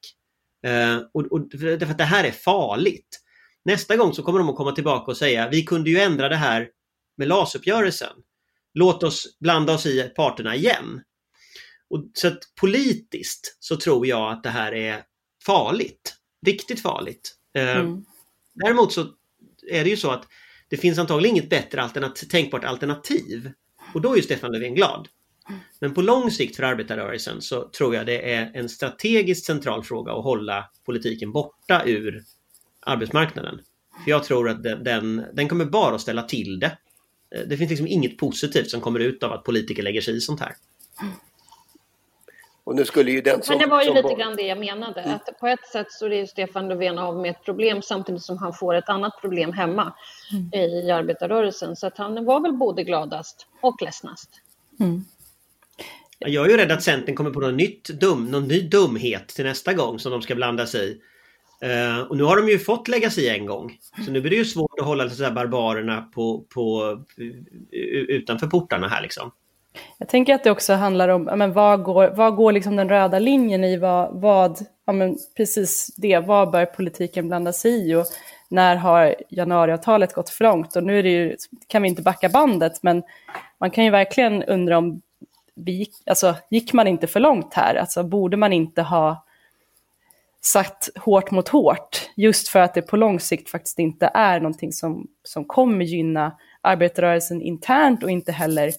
Uh, 0.67 1.03
och, 1.13 1.33
och, 1.33 1.49
därför 1.51 1.91
att 1.91 1.99
det 1.99 2.05
här 2.05 2.25
är 2.25 2.31
farligt. 2.31 3.23
Nästa 3.67 3.97
gång 3.97 4.15
så 4.15 4.23
kommer 4.23 4.39
de 4.39 4.49
att 4.49 4.57
komma 4.57 4.73
tillbaka 4.73 5.11
och 5.11 5.17
säga 5.17 5.49
vi 5.49 5.63
kunde 5.63 5.91
ju 5.91 5.99
ändra 5.99 6.29
det 6.29 6.37
här 6.37 6.69
med 7.17 7.29
LAS-uppgörelsen. 7.29 8.13
Låt 8.75 9.03
oss 9.03 9.39
blanda 9.41 9.75
oss 9.75 9.87
i 9.87 10.13
parterna 10.17 10.57
igen. 10.57 11.03
Och, 11.91 12.11
så 12.13 12.29
att 12.29 12.39
politiskt 12.61 13.57
så 13.61 13.77
tror 13.77 14.07
jag 14.07 14.33
att 14.33 14.43
det 14.43 14.51
här 14.51 14.75
är 14.75 15.03
farligt. 15.47 16.17
Riktigt 16.47 16.83
farligt. 16.83 17.37
Eh, 17.55 17.77
Mm. 17.77 18.05
Däremot 18.55 18.93
så 18.93 19.07
är 19.71 19.85
det 19.85 19.91
ju 19.91 19.97
så 19.97 20.11
att 20.11 20.29
det 20.69 20.77
finns 20.77 20.99
antagligen 20.99 21.37
inget 21.37 21.51
bättre 21.51 21.83
alternativ, 21.83 22.27
tänkbart 22.27 22.65
alternativ. 22.65 23.53
Och 23.95 24.01
då 24.01 24.13
är 24.13 24.17
ju 24.17 24.23
Stefan 24.23 24.53
Löfven 24.53 24.75
glad. 24.75 25.09
Men 25.81 25.95
på 25.95 26.03
lång 26.03 26.31
sikt 26.31 26.57
för 26.57 26.63
arbetarrörelsen 26.63 27.43
så 27.43 27.69
tror 27.69 27.95
jag 27.95 28.07
det 28.07 28.33
är 28.33 28.51
en 28.55 28.69
strategiskt 28.69 29.47
central 29.47 29.85
fråga 29.85 30.13
att 30.13 30.25
hålla 30.25 30.71
politiken 30.85 31.33
borta 31.33 31.83
ur 31.85 32.25
arbetsmarknaden. 32.87 33.61
För 34.05 34.11
jag 34.11 34.25
tror 34.25 34.49
att 34.49 34.63
den, 34.63 34.85
den, 34.85 35.25
den 35.33 35.49
kommer 35.49 35.65
bara 35.65 35.95
att 35.95 36.01
ställa 36.01 36.23
till 36.23 36.59
det. 36.61 36.79
Eh, 37.35 37.41
Det 37.47 37.57
finns 37.57 37.71
liksom 37.71 37.87
inget 37.87 38.19
positivt 38.19 38.71
som 38.71 38.81
kommer 38.81 39.01
ut 39.01 39.23
av 39.23 39.33
att 39.33 39.45
politiker 39.45 39.83
lägger 39.83 40.01
sig 40.01 40.17
i 40.17 40.21
sånt 40.21 40.41
här. 40.41 40.53
Och 42.65 42.75
nu 42.77 42.85
skulle 42.85 43.11
ju 43.11 43.21
den 43.21 43.43
som... 43.43 43.53
Men 43.53 43.59
det 43.69 43.71
var 43.71 43.81
ju 43.83 43.87
som 43.87 43.97
lite 43.97 44.09
var- 44.09 44.17
grann 44.17 44.37
det 44.37 44.43
jag 44.43 44.59
menade. 44.59 45.05
Att 45.05 45.41
på 45.41 45.47
ett 45.47 45.67
sätt 45.73 45.93
så 45.93 46.09
är 46.09 46.27
Stefan 46.27 46.69
Löfven 46.69 46.99
av 46.99 47.17
med 47.17 47.31
ett 47.31 47.45
problem 47.45 47.83
samtidigt 47.83 48.23
som 48.23 48.39
han 48.39 48.53
får 48.53 48.75
ett 48.75 48.89
annat 48.89 49.21
problem 49.21 49.53
hemma 49.53 49.93
i 50.53 50.91
arbetarrörelsen. 50.91 51.77
Så 51.77 51.87
att 51.87 51.99
han 51.99 52.25
var 52.25 52.41
väl 52.41 52.53
både 52.53 52.85
gladast 52.85 53.47
och 53.61 53.83
ledsnast. 53.83 54.31
Jag 56.19 56.47
är 56.47 56.51
ju 56.51 56.57
rädd 56.57 56.73
att 56.73 56.83
Centern 56.83 57.15
kommer 57.15 57.31
på 57.31 57.41
något 57.41 57.55
nytt 57.55 57.85
dum, 57.89 58.27
någon 58.27 58.49
ny 58.49 58.61
dumhet 58.61 59.29
till 59.29 59.45
nästa 59.45 59.73
gång 59.75 59.99
som 59.99 60.13
de 60.13 60.23
ska 60.23 60.35
blanda 60.35 60.67
sig 60.67 60.91
i. 60.91 61.01
Eh, 61.61 62.01
och 62.01 62.17
nu 62.17 62.25
har 62.25 62.37
de 62.37 62.49
ju 62.49 62.59
fått 62.59 62.89
lägga 62.89 63.11
sig 63.11 63.25
i 63.25 63.29
en 63.29 63.47
gång. 63.47 63.79
Så 64.05 64.11
nu 64.11 64.21
blir 64.21 64.31
det 64.31 64.37
ju 64.37 64.45
svårt 64.45 64.79
att 64.81 64.87
hålla 64.87 65.11
så 65.11 65.25
här 65.25 65.31
barbarerna 65.31 66.09
på, 66.15 66.45
på, 66.55 66.99
eh, 67.19 67.79
utanför 68.09 68.47
portarna 68.47 68.89
här 68.89 69.03
liksom. 69.03 69.33
Jag 69.99 70.09
tänker 70.09 70.35
att 70.35 70.45
det 70.45 70.51
också 70.51 70.73
handlar 70.73 71.09
om, 71.09 71.27
ja, 71.27 71.37
men 71.37 71.53
vad 71.53 71.83
går, 71.83 72.13
vad 72.17 72.37
går 72.37 72.53
liksom 72.53 72.77
den 72.77 72.89
röda 72.89 73.19
linjen 73.19 73.65
i 73.65 73.77
vad, 73.77 74.21
vad 74.21 74.59
ja, 74.87 74.93
men 74.93 75.17
precis 75.37 75.95
det, 75.97 76.19
vad 76.19 76.51
bör 76.51 76.65
politiken 76.65 77.29
blanda 77.29 77.53
sig 77.53 77.91
i 77.91 77.95
och 77.95 78.07
när 78.49 78.77
har 78.77 79.15
januariavtalet 79.29 80.15
gått 80.15 80.31
för 80.31 80.45
långt? 80.45 80.77
Och 80.77 80.85
nu 80.85 80.99
är 80.99 81.03
det 81.03 81.11
ju, 81.11 81.37
kan 81.67 81.83
vi 81.83 81.89
inte 81.89 82.03
backa 82.03 82.29
bandet, 82.29 82.83
men 82.83 83.03
man 83.61 83.71
kan 83.71 83.85
ju 83.85 83.91
verkligen 83.91 84.43
undra 84.43 84.79
om 84.79 85.03
vi 85.55 85.87
alltså, 86.07 86.35
gick 86.51 86.73
man 86.73 86.87
inte 86.87 87.07
för 87.07 87.21
långt 87.21 87.55
här? 87.55 87.75
Alltså, 87.75 88.03
borde 88.03 88.37
man 88.37 88.53
inte 88.53 88.83
ha 88.83 89.26
satt 90.47 90.89
hårt 90.97 91.31
mot 91.31 91.49
hårt, 91.49 92.11
just 92.17 92.49
för 92.49 92.59
att 92.59 92.75
det 92.75 92.83
på 92.83 92.97
lång 92.97 93.21
sikt 93.21 93.51
faktiskt 93.51 93.79
inte 93.79 94.11
är 94.15 94.41
någonting 94.41 94.73
som, 94.73 95.07
som 95.23 95.45
kommer 95.45 95.85
gynna 95.85 96.37
arbetarrörelsen 96.61 97.43
internt 97.43 98.03
och 98.03 98.11
inte 98.11 98.33
heller 98.33 98.73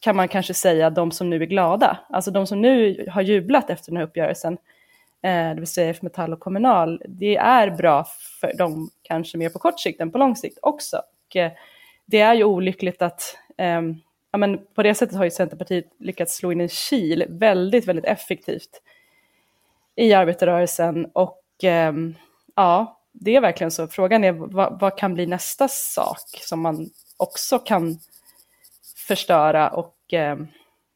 kan 0.00 0.16
man 0.16 0.28
kanske 0.28 0.54
säga 0.54 0.90
de 0.90 1.10
som 1.10 1.30
nu 1.30 1.42
är 1.42 1.46
glada. 1.46 1.98
Alltså 2.08 2.30
de 2.30 2.46
som 2.46 2.60
nu 2.60 3.06
har 3.10 3.22
jublat 3.22 3.70
efter 3.70 3.90
den 3.90 3.96
här 3.96 4.04
uppgörelsen, 4.04 4.52
eh, 5.22 5.48
det 5.48 5.56
vill 5.58 5.66
säga 5.66 5.90
F 5.90 6.02
Metall 6.02 6.32
och 6.32 6.40
Kommunal, 6.40 7.02
det 7.08 7.36
är 7.36 7.70
bra 7.70 8.04
för 8.40 8.56
dem 8.58 8.90
kanske 9.02 9.38
mer 9.38 9.48
på 9.48 9.58
kort 9.58 9.80
sikt 9.80 10.00
än 10.00 10.12
på 10.12 10.18
lång 10.18 10.36
sikt 10.36 10.58
också. 10.62 10.96
Och, 10.96 11.36
eh, 11.36 11.52
det 12.06 12.20
är 12.20 12.34
ju 12.34 12.44
olyckligt 12.44 13.02
att, 13.02 13.36
eh, 13.58 13.82
ja 14.32 14.38
men 14.38 14.58
på 14.74 14.82
det 14.82 14.94
sättet 14.94 15.16
har 15.16 15.24
ju 15.24 15.30
Centerpartiet 15.30 15.84
lyckats 15.98 16.36
slå 16.36 16.52
in 16.52 16.60
en 16.60 16.68
kil 16.68 17.24
väldigt, 17.28 17.88
väldigt 17.88 18.04
effektivt 18.04 18.82
i 19.98 20.12
arbetarrörelsen 20.12 21.06
och 21.12 21.42
ehm, 21.62 22.14
ja, 22.56 23.00
det 23.12 23.36
är 23.36 23.40
verkligen 23.40 23.70
så. 23.70 23.86
Frågan 23.86 24.24
är 24.24 24.32
vad, 24.32 24.80
vad 24.80 24.98
kan 24.98 25.14
bli 25.14 25.26
nästa 25.26 25.68
sak 25.68 26.28
som 26.40 26.60
man 26.60 26.90
också 27.16 27.58
kan 27.58 27.98
förstöra 28.96 29.68
och 29.68 30.12
eh, 30.12 30.38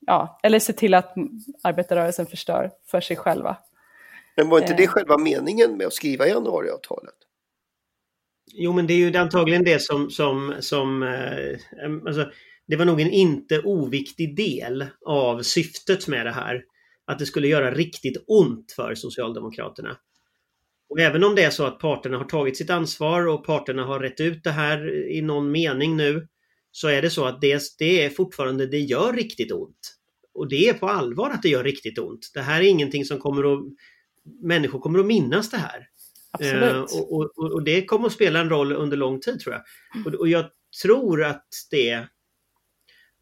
ja, 0.07 0.41
eller 0.43 0.59
se 0.59 0.73
till 0.73 0.95
att 0.95 1.15
arbetarrörelsen 1.63 2.27
förstör 2.27 2.71
för 2.87 3.01
sig 3.01 3.17
själva. 3.17 3.57
Men 4.37 4.49
var 4.49 4.59
inte 4.59 4.75
det 4.75 4.83
Eh. 4.83 4.89
själva 4.89 5.19
meningen 5.19 5.77
med 5.77 5.87
att 5.87 5.93
skriva 5.93 6.27
januariavtalet? 6.27 7.15
Jo, 8.47 8.73
men 8.73 8.87
det 8.87 8.95
är 8.95 8.99
ju 8.99 9.17
antagligen 9.17 9.65
det 9.65 9.83
som, 9.83 10.11
som, 10.11 10.55
som 10.61 11.03
eh, 11.03 11.59
alltså, 12.07 12.31
det 12.67 12.77
var 12.77 12.85
nog 12.85 13.01
en 13.01 13.11
inte 13.11 13.61
oviktig 13.61 14.37
del 14.37 14.87
av 15.07 15.43
syftet 15.43 16.09
med 16.09 16.27
det 16.27 16.33
här. 16.33 16.65
Att 17.05 17.19
det 17.19 17.27
skulle 17.27 17.49
göra 17.49 17.75
riktigt 17.75 18.25
ont 18.27 18.73
för 18.73 18.95
Socialdemokraterna. 18.95 19.97
Och 20.89 21.01
även 21.01 21.25
om 21.25 21.35
det 21.35 21.43
är 21.43 21.51
så 21.51 21.65
att 21.65 21.79
parterna 21.79 22.19
har 22.19 22.25
tagit 22.25 22.57
sitt 22.57 22.71
ansvar 22.71 23.27
och 23.27 23.45
parterna 23.47 23.85
har 23.85 24.01
rätt 24.01 24.21
ut 24.21 24.45
det 24.45 24.51
här 24.51 25.09
i 25.11 25.23
någon 25.23 25.51
mening 25.51 25.97
nu, 25.97 26.29
så 26.71 26.89
är 26.89 27.03
det 27.03 27.11
så 27.11 27.25
att 27.25 27.41
det, 27.41 27.63
det 27.79 28.05
är 28.05 28.11
fortfarande, 28.11 28.67
det 28.67 28.79
gör 28.81 29.13
riktigt 29.13 29.53
ont. 29.53 29.97
Och 30.35 30.49
det 30.49 30.69
är 30.69 30.75
på 30.75 30.89
allvar 30.89 31.31
att 31.31 31.43
det 31.43 31.49
gör 31.49 31.65
riktigt 31.65 31.99
ont. 31.99 32.31
Det 32.35 32.41
här 32.41 32.61
är 32.61 32.65
ingenting 32.69 33.05
som 33.05 33.19
kommer 33.19 33.53
att, 33.55 33.65
människor 34.43 34.79
kommer 34.81 34.99
att 34.99 35.07
minnas 35.07 35.51
det 35.51 35.57
här. 35.57 35.87
Absolut. 36.31 36.63
Eh, 36.73 36.81
och, 36.83 37.13
och, 37.13 37.39
och- 37.39 37.53
och 37.53 37.63
det 37.65 37.85
kommer 37.85 38.07
att 38.07 38.13
spela 38.13 38.41
en 38.41 38.49
roll 38.51 38.73
under 38.73 38.97
lång 38.97 39.21
tid 39.21 39.41
tror 39.41 39.55
jag. 39.55 39.63
Och, 40.07 40.15
och 40.21 40.29
jag 40.29 40.45
tror 40.83 41.25
att 41.25 41.47
det... 41.71 42.07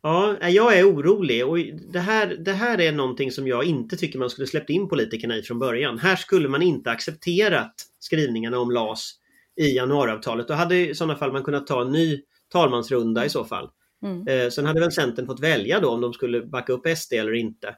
Ja, 0.03 0.49
jag 0.49 0.79
är 0.79 0.91
orolig 0.91 1.47
och 1.47 1.59
det 1.93 2.01
här, 2.01 2.27
det 2.27 2.53
här 2.53 2.81
är 2.81 2.93
någonting 2.93 3.33
som 3.33 3.47
jag 3.47 3.65
inte 3.65 3.97
tycker 3.97 4.19
man 4.19 4.31
skulle 4.31 4.47
släppt 4.47 4.71
in 4.71 4.89
politikerna 4.89 5.37
i 5.37 5.43
från 5.43 5.59
början. 5.59 5.99
Här 5.99 6.17
skulle 6.17 6.49
man 6.49 6.63
inte 6.63 6.91
accepterat 6.91 7.75
skrivningarna 7.99 8.59
om 8.59 8.71
LAS 8.71 9.15
i 9.57 9.77
januariavtalet. 9.77 10.49
Då 10.49 10.55
hade 10.55 10.77
i 10.77 10.95
sådana 10.95 11.17
fall 11.17 11.33
man 11.33 11.45
kunnat 11.45 11.67
ta 11.67 11.83
en 11.83 11.93
ny 11.93 12.21
talmansrunda 12.53 13.25
i 13.25 13.29
så 13.29 13.45
fall. 13.45 13.71
Mm. 14.03 14.29
Eh, 14.29 14.51
sen 14.51 14.67
hade 14.67 14.81
väl 14.81 14.93
Centern 14.93 15.27
fått 15.27 15.41
välja 15.41 15.81
då 15.81 15.91
om 15.91 16.01
de 16.01 16.13
skulle 16.13 16.41
backa 16.41 16.73
upp 16.73 16.99
SD 16.99 17.13
eller 17.13 17.35
inte. 17.35 17.69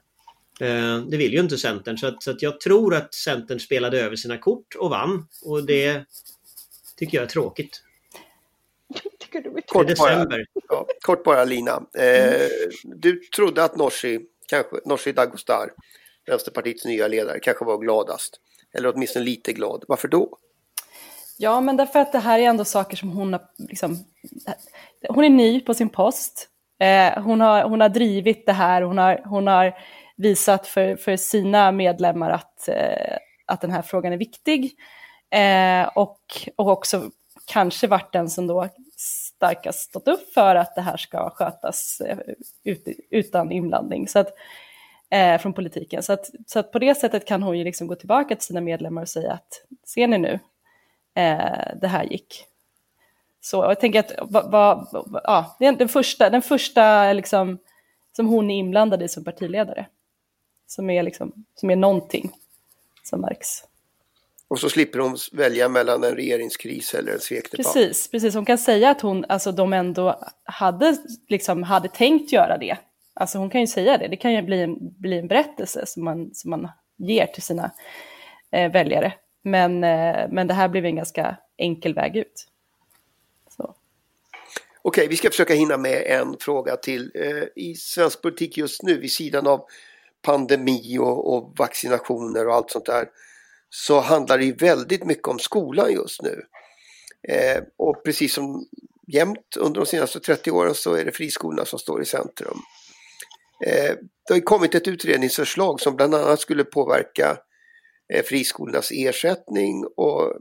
Eh, 0.61 0.99
det 1.09 1.17
vill 1.17 1.33
ju 1.33 1.41
inte 1.41 1.59
Centern 1.59 1.99
så, 1.99 2.07
att, 2.07 2.23
så 2.23 2.31
att 2.31 2.43
jag 2.43 2.61
tror 2.61 2.95
att 2.95 3.15
Centern 3.15 3.61
spelade 3.61 4.01
över 4.01 4.17
sina 4.17 4.39
kort 4.39 4.75
och 4.79 4.91
vann. 4.91 5.27
Och 5.45 5.67
det 5.67 6.05
tycker 6.97 7.19
jag 7.19 7.25
är 7.25 7.29
tråkigt. 7.29 7.83
Tycker 9.33 9.51
du 9.51 9.57
är 9.57 9.61
Kort 9.61 9.99
bara, 9.99 10.45
ja, 10.69 10.87
kort 11.01 11.25
bara 11.25 11.45
Lina. 11.45 11.83
Eh, 11.99 12.49
Du 12.85 13.21
trodde 13.37 13.65
att 13.65 13.77
Nooshi, 13.77 14.21
kanske 14.49 14.77
Nooshi 14.85 15.13
Dadgostar, 15.13 15.71
Vänsterpartiets 16.27 16.85
nya 16.85 17.09
ledare, 17.09 17.41
kanske 17.41 17.65
var 17.65 17.79
gladast. 17.79 18.41
Eller 18.75 18.93
åtminstone 18.95 19.25
lite 19.25 19.53
glad. 19.53 19.85
Varför 19.89 20.09
då? 20.09 20.39
Ja, 21.39 21.61
men 21.61 21.77
därför 21.77 21.99
att 21.99 22.13
det 22.13 22.19
här 22.19 22.39
är 22.39 22.43
ändå 22.43 22.65
saker 22.65 22.97
som 22.97 23.11
hon 23.11 23.33
har, 23.33 23.43
liksom, 23.69 23.99
hon 25.09 25.25
är 25.25 25.31
ny 25.31 25.61
på 25.61 25.75
sin 25.75 25.89
post. 25.89 26.49
Eh, 26.81 27.23
hon, 27.23 27.41
har, 27.41 27.63
hon 27.63 27.81
har 27.81 27.89
drivit 27.89 28.47
det 28.47 28.53
här, 28.53 28.83
hon 28.83 28.99
har, 28.99 29.23
hon 29.25 29.47
har 29.47 29.75
visat 30.17 30.67
för, 30.67 30.97
för 30.97 31.17
sina 31.17 31.73
medlemmar 31.73 32.31
att, 32.31 32.69
eh, 32.69 33.17
att 33.47 33.61
den 33.61 33.71
här 33.71 33.83
frågan 33.83 34.13
är 34.13 34.17
viktig. 34.17 34.73
Eh, 35.31 35.89
och, 35.95 36.21
och 36.57 36.69
också 36.69 37.11
kanske 37.47 37.87
varit 37.87 38.13
den 38.13 38.31
som 38.31 38.47
då 38.47 38.69
starkast 39.43 39.81
stått 39.81 40.09
upp 40.09 40.33
för 40.35 40.55
att 40.55 40.75
det 40.75 40.81
här 40.81 40.97
ska 40.97 41.31
skötas 41.31 42.01
eh, 42.01 42.19
ut, 42.65 42.89
utan 43.11 43.53
inblandning. 43.53 44.09
Så 44.09 44.19
att, 44.19 44.35
eh, 45.11 45.39
från 45.39 45.53
politiken. 45.53 46.03
Så 46.03 46.13
att, 46.13 46.31
så 46.47 46.59
att 46.59 46.73
på 46.73 46.79
det 46.79 46.95
sättet 46.95 47.27
kan 47.27 47.43
hon 47.43 47.59
ju 47.59 47.65
liksom 47.65 47.87
gå 47.87 47.95
tillbaka 47.95 48.37
till 48.37 48.47
sina 48.47 48.61
medlemmar 48.61 49.03
och 49.03 49.09
säga 49.09 49.33
att 49.33 49.63
ser 49.87 50.07
ni 50.09 50.19
nu, 50.19 50.39
eh, 51.15 51.77
det 51.81 51.89
här 51.89 52.05
gick. 52.05 52.45
Så 53.41 53.57
jag 53.57 53.81
tänker 53.81 54.01
att 54.01 54.31
va, 54.31 54.49
va, 54.49 54.89
va, 54.93 55.21
ja, 55.25 55.57
det 55.59 55.67
är 55.67 55.73
den 55.73 55.89
första, 55.89 56.31
den 56.31 56.43
första 56.43 57.13
liksom, 57.13 57.59
som 58.17 58.27
hon 58.27 58.51
är 58.51 58.55
inblandad 58.55 59.03
i 59.03 59.09
som 59.09 59.25
partiledare. 59.25 59.87
Som 60.67 60.91
är, 60.91 61.03
liksom, 61.03 61.33
som 61.55 61.71
är 61.71 61.77
någonting 61.77 62.31
som 63.03 63.21
märks. 63.21 63.65
Och 64.53 64.61
så 64.61 64.69
slipper 64.69 64.99
hon 64.99 65.17
välja 65.33 65.69
mellan 65.69 66.05
en 66.05 66.15
regeringskris 66.15 66.95
eller 66.95 67.13
en 67.13 67.21
svekdebatt. 67.21 67.75
Precis, 67.75 68.11
precis. 68.11 68.35
Hon 68.35 68.45
kan 68.45 68.59
säga 68.59 68.91
att 68.91 69.01
hon, 69.01 69.25
alltså 69.29 69.53
de 69.53 69.73
ändå 69.73 70.21
hade, 70.45 70.97
liksom, 71.29 71.63
hade 71.63 71.89
tänkt 71.89 72.33
göra 72.33 72.59
det. 72.59 72.79
Alltså 73.15 73.39
hon 73.39 73.51
kan 73.51 73.61
ju 73.61 73.67
säga 73.67 73.99
det, 73.99 74.09
det 74.09 74.17
kan 74.17 74.33
ju 74.33 74.43
bli 74.43 74.63
en, 74.63 74.77
bli 75.01 75.19
en 75.19 75.29
berättelse 75.29 75.87
som 75.87 76.05
man, 76.05 76.35
som 76.35 76.51
man 76.51 76.69
ger 76.99 77.27
till 77.27 77.43
sina 77.43 77.71
eh, 78.51 78.73
väljare. 78.73 79.13
Men, 79.43 79.85
eh, 79.85 80.29
men 80.31 80.47
det 80.47 80.55
här 80.55 80.69
blev 80.69 80.85
en 80.85 80.97
ganska 80.97 81.37
enkel 81.59 81.95
väg 81.95 82.17
ut. 82.17 82.47
Så. 83.57 83.75
Okej, 84.83 85.09
vi 85.09 85.17
ska 85.17 85.31
försöka 85.31 85.55
hinna 85.55 85.77
med 85.77 86.03
en 86.07 86.37
fråga 86.41 86.77
till. 86.77 87.11
Eh, 87.15 87.63
I 87.65 87.75
svensk 87.75 88.23
politik 88.23 88.57
just 88.57 88.83
nu, 88.83 88.99
vid 88.99 89.13
sidan 89.13 89.47
av 89.47 89.65
pandemi 90.23 90.99
och, 90.99 91.35
och 91.35 91.55
vaccinationer 91.59 92.49
och 92.49 92.55
allt 92.55 92.71
sånt 92.71 92.87
där, 92.87 93.09
så 93.75 94.01
handlar 94.01 94.39
det 94.39 94.45
ju 94.45 94.55
väldigt 94.55 95.05
mycket 95.05 95.29
om 95.29 95.39
skolan 95.39 95.93
just 95.93 96.23
nu. 96.23 96.43
Eh, 97.29 97.63
och 97.77 98.05
precis 98.05 98.35
som 98.35 98.67
jämt 99.13 99.57
under 99.57 99.81
de 99.81 99.87
senaste 99.87 100.21
30 100.21 100.51
åren 100.51 100.75
så 100.75 100.95
är 100.95 101.05
det 101.05 101.13
friskolorna 101.13 101.65
som 101.65 101.79
står 101.79 102.03
i 102.03 102.05
centrum. 102.05 102.59
Eh, 103.67 103.95
det 104.27 104.29
har 104.29 104.37
ju 104.37 104.43
kommit 104.43 104.75
ett 104.75 104.89
utredningsförslag 104.89 105.81
som 105.81 105.97
bland 105.97 106.15
annat 106.15 106.41
skulle 106.41 106.65
påverka 106.65 107.39
eh, 108.15 108.25
friskolornas 108.25 108.91
ersättning 108.91 109.85
och 109.97 110.37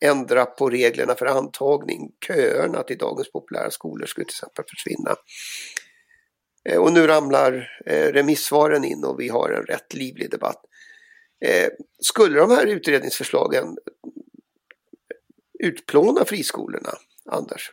ändra 0.00 0.46
på 0.46 0.70
reglerna 0.70 1.14
för 1.14 1.26
antagning. 1.26 2.12
Köerna 2.26 2.82
till 2.82 2.98
dagens 2.98 3.32
populära 3.32 3.70
skolor 3.70 4.06
skulle 4.06 4.24
till 4.24 4.34
exempel 4.34 4.64
försvinna. 4.68 5.16
Eh, 6.68 6.78
och 6.78 6.92
nu 6.92 7.06
ramlar 7.06 7.68
eh, 7.86 8.12
remissvaren 8.12 8.84
in 8.84 9.04
och 9.04 9.20
vi 9.20 9.28
har 9.28 9.50
en 9.50 9.66
rätt 9.66 9.94
livlig 9.94 10.30
debatt. 10.30 10.64
Eh, 11.40 11.68
Skulle 11.98 12.38
de 12.38 12.50
här 12.50 12.66
utredningsförslagen 12.66 13.76
utplåna 15.58 16.24
friskolorna, 16.24 16.90
Anders? 17.26 17.70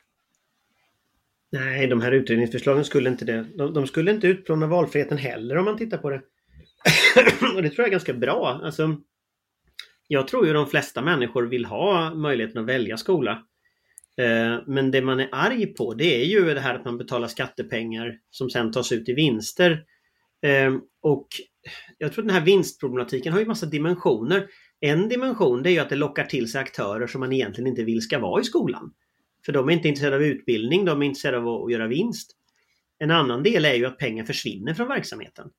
Nej, 1.51 1.87
de 1.87 2.01
här 2.01 2.11
utredningsförslagen 2.11 2.85
skulle 2.85 3.09
inte 3.09 3.25
det. 3.25 3.45
De, 3.57 3.73
de 3.73 3.87
skulle 3.87 4.11
inte 4.11 4.27
utplåna 4.27 4.67
valfriheten 4.67 5.17
heller 5.17 5.57
om 5.57 5.65
man 5.65 5.77
tittar 5.77 5.97
på 5.97 6.09
det. 6.09 6.21
och 7.55 7.63
det 7.63 7.69
tror 7.69 7.79
jag 7.79 7.87
är 7.87 7.91
ganska 7.91 8.13
bra. 8.13 8.61
Alltså, 8.63 8.97
jag 10.07 10.27
tror 10.27 10.47
ju 10.47 10.53
de 10.53 10.67
flesta 10.67 11.01
människor 11.01 11.43
vill 11.43 11.65
ha 11.65 12.13
möjligheten 12.13 12.61
att 12.61 12.67
välja 12.67 12.97
skola. 12.97 13.31
Eh, 14.17 14.59
Men 14.67 14.91
det 14.91 15.01
man 15.01 15.19
är 15.19 15.29
arg 15.31 15.65
på 15.65 15.93
det 15.93 16.21
är 16.21 16.25
ju 16.25 16.53
det 16.53 16.59
här 16.59 16.75
att 16.75 16.85
man 16.85 16.97
betalar 16.97 17.27
skattepengar 17.27 18.19
som 18.31 18.49
sen 18.49 18.71
tas 18.71 18.91
ut 18.91 19.09
i 19.09 19.13
vinster. 19.13 19.83
Ehm, 20.41 20.81
och 21.01 21.27
jag 21.97 22.13
tror 22.13 22.23
den 22.23 22.33
här 22.33 22.45
vinstproblematiken 22.45 23.33
har 23.33 23.39
ju 23.39 23.45
massa 23.45 23.65
dimensioner. 23.65 24.47
En 24.79 25.09
dimension 25.09 25.63
det 25.63 25.69
är 25.69 25.71
ju 25.71 25.79
att 25.79 25.89
det 25.89 25.95
lockar 25.95 26.25
till 26.25 26.51
sig 26.51 26.61
aktörer 26.61 27.07
som 27.07 27.19
man 27.19 27.33
egentligen 27.33 27.67
inte 27.67 27.83
vill 27.83 28.01
ska 28.01 28.19
vara 28.19 28.41
i 28.41 28.43
skolan. 28.43 28.93
För 29.45 29.53
de 29.53 29.69
är 29.69 29.73
inte 29.73 29.87
intresserade 29.87 30.15
av 30.15 30.23
utbildning, 30.23 30.85
de 30.85 31.01
är 31.01 31.05
intresserade 31.05 31.37
av 31.37 31.63
att 31.63 31.71
göra 31.71 31.87
vinst. 31.87 32.31
En 32.99 33.11
annan 33.11 33.43
del 33.43 33.65
är 33.65 33.73
ju 33.73 33.85
att 33.85 33.97
pengar 33.97 34.23
försvinner 34.23 34.73
från 34.73 34.87
verksamheten. 34.87 35.49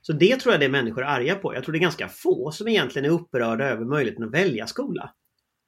Så 0.00 0.12
det 0.12 0.40
tror 0.40 0.52
jag 0.54 0.60
det 0.60 0.64
är 0.64 0.70
människor 0.70 1.02
är 1.02 1.06
arga 1.06 1.34
på. 1.34 1.54
Jag 1.54 1.64
tror 1.64 1.72
det 1.72 1.78
är 1.78 1.80
ganska 1.80 2.08
få 2.08 2.50
som 2.50 2.68
egentligen 2.68 3.10
är 3.10 3.14
upprörda 3.14 3.64
över 3.64 3.84
möjligheten 3.84 4.24
att 4.24 4.34
välja 4.34 4.66
skola. 4.66 5.10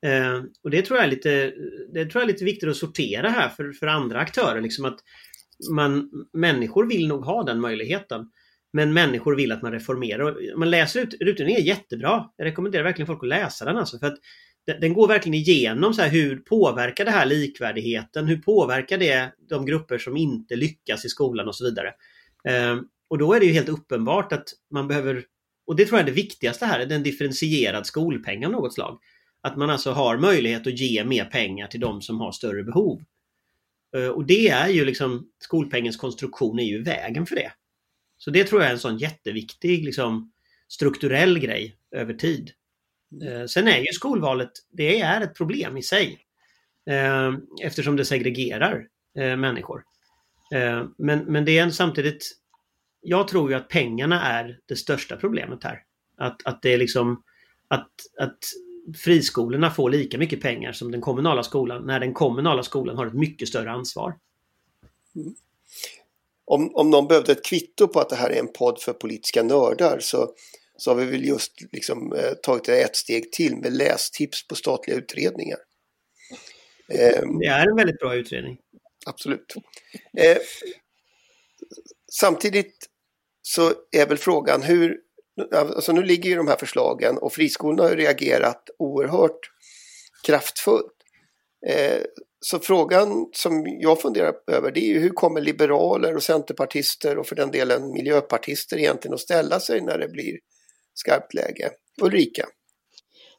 Eh, 0.06 0.42
och 0.62 0.70
det 0.70 0.82
tror, 0.82 0.98
jag 0.98 1.06
är 1.06 1.10
lite, 1.10 1.54
det 1.92 2.04
tror 2.04 2.22
jag 2.22 2.22
är 2.22 2.32
lite 2.32 2.44
viktigt 2.44 2.68
att 2.68 2.76
sortera 2.76 3.28
här 3.28 3.48
för, 3.48 3.72
för 3.72 3.86
andra 3.86 4.18
aktörer. 4.18 4.60
Liksom 4.60 4.84
att 4.84 4.98
man, 5.70 6.10
människor 6.32 6.86
vill 6.86 7.08
nog 7.08 7.24
ha 7.24 7.42
den 7.42 7.60
möjligheten. 7.60 8.30
Men 8.72 8.92
människor 8.92 9.36
vill 9.36 9.52
att 9.52 9.62
man 9.62 9.72
reformerar. 9.72 10.20
Och 10.20 10.58
Man 10.58 10.70
läser 10.70 11.00
ut, 11.00 11.14
utredningen 11.20 11.62
är 11.62 11.66
jättebra. 11.66 12.30
Jag 12.36 12.44
rekommenderar 12.44 12.84
verkligen 12.84 13.06
folk 13.06 13.22
att 13.22 13.28
läsa 13.28 13.64
den. 13.64 13.76
Alltså, 13.76 13.98
för 13.98 14.06
att 14.06 14.18
den, 14.80 14.94
går 14.94 15.08
verkligen 15.08 15.34
igenom 15.34 15.94
så 15.94 16.02
här, 16.02 16.08
hur 16.08 16.36
påverkar 16.36 17.04
det 17.04 17.10
här 17.10 17.26
likvärdigheten? 17.26 18.26
Hur 18.26 18.36
påverkar 18.36 18.98
det 18.98 19.32
de 19.48 19.66
grupper 19.66 19.98
som 19.98 20.16
inte 20.16 20.56
lyckas 20.56 21.04
i 21.04 21.08
skolan 21.08 21.48
och 21.48 21.56
så 21.56 21.64
vidare? 21.64 21.92
Ehm, 22.48 22.84
och 23.08 23.18
då 23.18 23.32
är 23.32 23.40
det 23.40 23.46
ju 23.46 23.52
helt 23.52 23.68
uppenbart 23.68 24.32
att 24.32 24.48
man 24.70 24.88
behöver, 24.88 25.24
och 25.66 25.76
det 25.76 25.84
tror 25.84 25.98
jag 25.98 26.02
är 26.02 26.10
det 26.10 26.16
viktigaste 26.16 26.66
här, 26.66 26.80
är 26.80 26.92
en 26.92 27.02
differentierad 27.02 27.86
skolpeng 27.86 28.46
av 28.46 28.52
något 28.52 28.74
slag. 28.74 28.98
Att 29.40 29.56
man 29.56 29.70
alltså 29.70 29.90
har 29.90 30.18
möjlighet 30.18 30.66
att 30.66 30.78
ge 30.78 31.04
mer 31.04 31.24
pengar 31.24 31.66
till 31.66 31.80
de 31.80 32.02
som 32.02 32.20
har 32.20 32.32
större 32.32 32.64
behov. 32.64 33.02
Ehm, 33.96 34.10
och 34.10 34.26
det 34.26 34.48
är 34.48 34.68
ju 34.68 34.84
liksom, 34.84 35.26
skolpengens 35.38 35.96
konstruktion 35.96 36.58
är 36.58 36.64
ju 36.64 36.82
vägen 36.82 37.26
för 37.26 37.36
det. 37.36 37.52
Så 38.18 38.30
det 38.30 38.44
tror 38.44 38.60
jag 38.60 38.68
är 38.68 38.72
en 38.74 38.80
sån 38.80 38.98
jätteviktig 38.98 39.84
liksom, 39.84 40.32
strukturell 40.68 41.38
grej 41.38 41.76
över 41.90 42.14
tid. 42.14 42.50
Eh, 43.22 43.46
Sen 43.46 43.68
är 43.68 43.78
ju 43.78 43.86
skolvalet, 43.92 44.50
det 44.70 45.00
är 45.00 45.20
ett 45.20 45.34
problem 45.34 45.76
i 45.76 45.82
sig. 45.82 46.18
Eh, 46.90 47.32
Eftersom 47.62 47.96
det 47.96 48.04
segregerar 48.04 48.86
eh, 49.18 49.36
människor. 49.36 49.84
Eh, 50.54 50.86
men, 50.98 51.18
men 51.18 51.44
det 51.44 51.58
är 51.58 51.62
en 51.62 51.72
samtidigt, 51.72 52.32
jag 53.00 53.28
tror 53.28 53.50
ju 53.50 53.56
att 53.56 53.68
pengarna 53.68 54.22
är 54.22 54.58
det 54.66 54.76
största 54.76 55.16
problemet 55.16 55.64
här. 55.64 55.82
Att, 56.16 56.46
att 56.46 56.62
det 56.62 56.74
är 56.74 56.78
liksom, 56.78 57.22
att, 57.68 57.90
att 58.18 58.38
friskolorna 58.96 59.70
får 59.70 59.90
lika 59.90 60.18
mycket 60.18 60.40
pengar 60.40 60.72
som 60.72 60.90
den 60.90 61.00
kommunala 61.00 61.42
skolan 61.42 61.86
när 61.86 62.00
den 62.00 62.14
kommunala 62.14 62.62
skolan 62.62 62.96
har 62.96 63.06
ett 63.06 63.14
mycket 63.14 63.48
större 63.48 63.70
ansvar. 63.70 64.18
Mm. 65.14 65.34
Om, 66.48 66.74
om 66.74 66.90
någon 66.90 67.08
behövde 67.08 67.32
ett 67.32 67.44
kvitto 67.44 67.88
på 67.88 68.00
att 68.00 68.08
det 68.08 68.16
här 68.16 68.30
är 68.30 68.38
en 68.38 68.52
podd 68.52 68.80
för 68.80 68.92
politiska 68.92 69.42
nördar 69.42 69.98
så, 70.00 70.34
så 70.76 70.90
har 70.90 70.96
vi 70.96 71.04
väl 71.04 71.24
just 71.24 71.52
liksom, 71.72 72.12
eh, 72.12 72.32
tagit 72.42 72.64
det 72.64 72.82
ett 72.82 72.96
steg 72.96 73.32
till 73.32 73.56
med 73.56 73.72
lästips 73.72 74.48
på 74.48 74.54
statliga 74.54 74.96
utredningar. 74.96 75.58
Eh, 76.88 77.22
Det 77.40 77.46
är 77.46 77.68
en 77.68 77.76
väldigt 77.76 77.98
bra 77.98 78.14
utredning. 78.14 78.58
absolut. 79.06 79.54
Eh, 80.18 80.38
samtidigt 82.12 82.86
så 83.42 83.72
är 83.90 84.06
väl 84.06 84.18
frågan 84.18 84.62
hur, 84.62 84.98
alltså 85.52 85.92
nu 85.92 86.02
ligger 86.02 86.30
ju 86.30 86.36
de 86.36 86.48
här 86.48 86.56
förslagen 86.56 87.18
och 87.18 87.32
friskolorna 87.32 87.82
har 87.82 87.96
reagerat 87.96 88.70
oerhört 88.78 89.38
kraftfullt. 90.26 90.92
Eh, 91.66 92.02
så 92.50 92.58
frågan 92.58 93.28
som 93.32 93.64
jag 93.80 94.00
funderar 94.00 94.34
över 94.46 94.70
det 94.70 94.80
är 94.80 94.94
ju 94.94 95.00
hur 95.00 95.10
kommer 95.10 95.40
liberaler 95.40 96.16
och 96.16 96.22
centerpartister 96.22 97.18
och 97.18 97.26
för 97.26 97.36
den 97.36 97.50
delen 97.50 97.92
miljöpartister 97.92 98.78
egentligen 98.78 99.14
att 99.14 99.20
ställa 99.20 99.60
sig 99.60 99.80
när 99.80 99.98
det 99.98 100.08
blir 100.08 100.38
skarpt 100.94 101.34
läge? 101.34 101.70
Ulrika? 102.02 102.46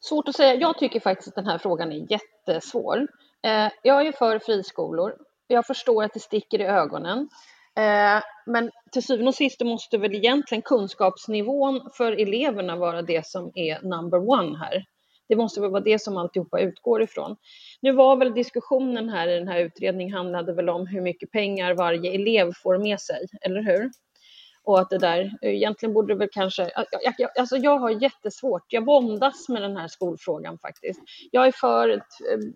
Svårt 0.02 0.28
att 0.28 0.36
säga. 0.36 0.56
Jag 0.56 0.78
tycker 0.78 1.00
faktiskt 1.00 1.28
att 1.28 1.36
den 1.36 1.46
här 1.46 1.58
frågan 1.58 1.91
är 1.91 2.12
jättesvår. 2.12 3.08
Eh, 3.46 3.72
jag 3.84 4.08
är 4.08 4.12
för 4.12 4.39
friskolor. 4.39 5.13
Jag 5.48 5.65
förstår 5.65 6.04
att 6.04 6.13
det 6.13 6.20
sticker 6.20 6.62
i 6.62 6.65
ögonen. 6.65 7.30
Eh, 7.78 8.24
men 8.46 8.72
till 8.91 9.04
syvende 9.04 9.30
och 9.30 9.36
sist 9.36 9.62
måste 9.62 9.98
väl 9.98 10.15
egentligen 10.15 10.62
kunskapsnivån 10.62 11.89
för 11.98 12.12
eleverna 12.12 12.76
vara 12.76 13.02
det 13.02 13.28
som 13.28 13.52
är 13.56 13.82
number 13.82 14.30
one 14.30 14.58
här. 14.58 14.84
Det 15.28 15.36
måste 15.36 15.62
väl 15.62 15.72
vara 15.72 15.84
det 15.84 16.02
som 16.02 16.18
alltihopa 16.18 16.60
utgår 16.60 17.02
ifrån. 17.02 17.36
Nu 17.82 17.92
var 17.92 18.16
väl 18.16 18.34
diskussionen 18.34 19.10
här 19.10 19.28
i 19.28 19.40
den 19.40 19.48
här 19.48 19.60
utredningen 19.60 20.13
handlade 20.13 20.54
väl 20.54 20.70
om 20.70 20.88
hur 20.88 21.02
mycket 21.02 21.32
pengar 21.32 21.74
varje 21.74 22.13
elev 22.13 22.52
får 22.63 22.78
med 22.78 23.02
sig, 23.02 23.28
eller 23.42 23.62
hur? 23.62 23.92
Och 24.63 24.80
att 24.80 24.90
det 24.90 24.98
där, 24.98 25.38
eh, 25.42 25.56
egentligen 25.56 25.94
borde 25.94 26.13
det 26.13 26.18
väl 26.18 26.30
kanske, 26.32 26.72
jag, 26.76 27.13
jag, 27.18 27.40
alltså 27.40 27.58
jag 27.58 27.80
har 27.80 27.90
jättesvårt, 27.90 28.66
jag 28.68 28.86
våndas 28.86 29.50
med 29.50 29.62
den 29.62 29.78
här 29.78 29.88
skolfrågan 29.88 30.60
faktiskt. 30.60 31.00
Jag 31.32 31.48
är 31.48 31.52
för, 31.52 31.90
eh, 31.90 32.00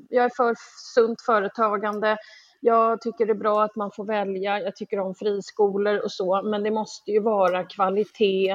jag 0.10 0.26
är 0.26 0.32
för 0.38 0.56
sunt 0.94 1.22
företagande, 1.22 2.18
jag 2.64 3.02
tycker 3.02 3.26
det 3.26 3.32
är 3.32 3.36
bra 3.36 3.64
att 3.64 3.76
man 3.76 3.92
får 3.92 4.06
välja, 4.06 4.60
jag 4.60 4.76
tycker 4.76 5.00
om 5.00 5.16
friskolor 5.16 5.98
och 5.98 6.12
så, 6.12 6.42
men 6.44 6.64
det 6.64 6.72
måste 6.72 7.12
ju 7.12 7.20
vara 7.20 7.64
kvalitet 7.64 8.54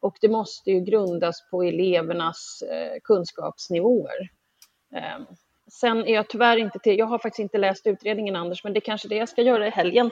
och 0.00 0.16
det 0.20 0.28
måste 0.28 0.70
ju 0.70 0.80
grundas 0.80 1.50
på 1.50 1.62
elevernas 1.62 2.62
eh, 2.62 2.98
kunskapsnivåer. 3.04 4.30
Eh, 4.94 5.26
sen 5.72 6.04
är 6.04 6.14
jag 6.14 6.28
tyvärr 6.28 6.56
inte 6.56 6.78
till, 6.78 6.98
jag 6.98 7.06
har 7.06 7.18
faktiskt 7.18 7.38
inte 7.38 7.58
läst 7.58 7.86
utredningen 7.86 8.36
Anders, 8.36 8.64
men 8.64 8.72
det 8.72 8.78
är 8.78 8.80
kanske 8.80 9.08
det 9.08 9.16
jag 9.16 9.28
ska 9.28 9.42
göra 9.42 9.66
i 9.66 9.70
helgen. 9.70 10.10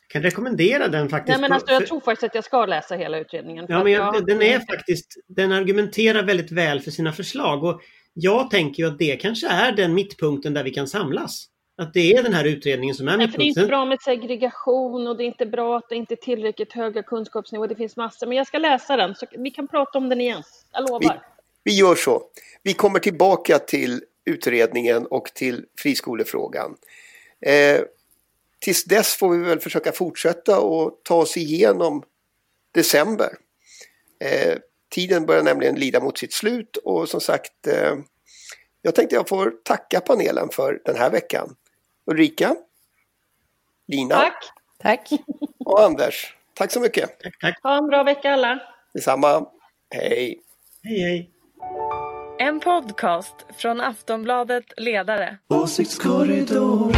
Jag 0.00 0.10
kan 0.10 0.22
rekommendera 0.22 0.88
den 0.88 1.08
faktiskt. 1.08 1.38
Nej, 1.38 1.40
men 1.40 1.52
alltså, 1.52 1.72
jag 1.72 1.86
tror 1.86 2.00
faktiskt 2.00 2.24
att 2.24 2.34
jag 2.34 2.44
ska 2.44 2.66
läsa 2.66 2.94
hela 2.94 3.18
utredningen. 3.18 3.66
Ja, 3.68 3.82
men 3.82 3.92
jag, 3.92 4.26
den 4.26 4.42
är 4.42 4.58
faktiskt, 4.58 5.14
den 5.28 5.52
argumenterar 5.52 6.22
väldigt 6.22 6.52
väl 6.52 6.80
för 6.80 6.90
sina 6.90 7.12
förslag 7.12 7.64
och 7.64 7.80
jag 8.14 8.50
tänker 8.50 8.82
ju 8.82 8.88
att 8.88 8.98
det 8.98 9.16
kanske 9.16 9.48
är 9.48 9.72
den 9.72 9.94
mittpunkten 9.94 10.54
där 10.54 10.64
vi 10.64 10.70
kan 10.70 10.88
samlas. 10.88 11.50
Att 11.78 11.94
det 11.94 12.12
är 12.12 12.22
den 12.22 12.34
här 12.34 12.44
utredningen 12.44 12.94
som 12.94 13.08
är 13.08 13.16
Nej, 13.16 13.28
för 13.28 13.38
det 13.38 13.44
är 13.44 13.46
inte 13.46 13.66
bra 13.66 13.84
med 13.84 14.02
segregation 14.02 15.06
och 15.06 15.16
det 15.16 15.24
är 15.24 15.26
inte 15.26 15.46
bra 15.46 15.76
att 15.76 15.88
det 15.88 15.96
inte 15.96 16.14
är 16.14 16.16
tillräckligt 16.16 16.72
höga 16.72 17.02
kunskapsnivåer. 17.02 17.68
Det 17.68 17.74
finns 17.74 17.96
massor, 17.96 18.26
men 18.26 18.36
jag 18.36 18.46
ska 18.46 18.58
läsa 18.58 18.96
den 18.96 19.14
så 19.14 19.26
vi 19.38 19.50
kan 19.50 19.68
prata 19.68 19.98
om 19.98 20.08
den 20.08 20.20
igen. 20.20 20.42
Jag 20.72 20.82
Vi, 20.82 20.88
lovar. 20.88 21.22
vi 21.64 21.78
gör 21.78 21.94
så. 21.94 22.22
Vi 22.62 22.72
kommer 22.72 22.98
tillbaka 22.98 23.58
till 23.58 24.02
utredningen 24.24 25.06
och 25.06 25.30
till 25.34 25.64
friskolefrågan. 25.78 26.76
Eh, 27.40 27.80
tills 28.58 28.84
dess 28.84 29.14
får 29.14 29.30
vi 29.30 29.44
väl 29.44 29.60
försöka 29.60 29.92
fortsätta 29.92 30.60
och 30.60 31.00
ta 31.02 31.14
oss 31.14 31.36
igenom 31.36 32.02
december. 32.72 33.30
Eh, 34.24 34.58
tiden 34.88 35.26
börjar 35.26 35.42
nämligen 35.42 35.74
lida 35.74 36.00
mot 36.00 36.18
sitt 36.18 36.32
slut 36.32 36.76
och 36.76 37.08
som 37.08 37.20
sagt 37.20 37.66
eh, 37.66 37.94
jag 38.82 38.94
tänkte 38.94 39.16
jag 39.16 39.28
får 39.28 39.50
tacka 39.64 40.00
panelen 40.00 40.48
för 40.52 40.80
den 40.84 40.96
här 40.96 41.10
veckan. 41.10 41.56
Ulrika, 42.10 42.56
Lina 43.88 44.14
Tack! 44.14 44.34
Tack. 44.78 45.10
och 45.64 45.82
Anders. 45.82 46.34
Tack 46.54 46.72
så 46.72 46.80
mycket. 46.80 47.20
Tack, 47.20 47.38
tack. 47.40 47.58
Ha 47.62 47.76
en 47.76 47.86
bra 47.86 48.02
vecka 48.02 48.32
alla! 48.32 48.60
Detsamma. 48.94 49.46
Hej. 49.94 50.40
Hej, 50.82 51.00
hej. 51.00 51.30
En 52.38 52.60
podcast 52.60 53.34
från 53.56 53.80
Aftonbladet 53.80 54.64
Ledare. 54.76 55.38
Åsiktskorridor 55.48 56.92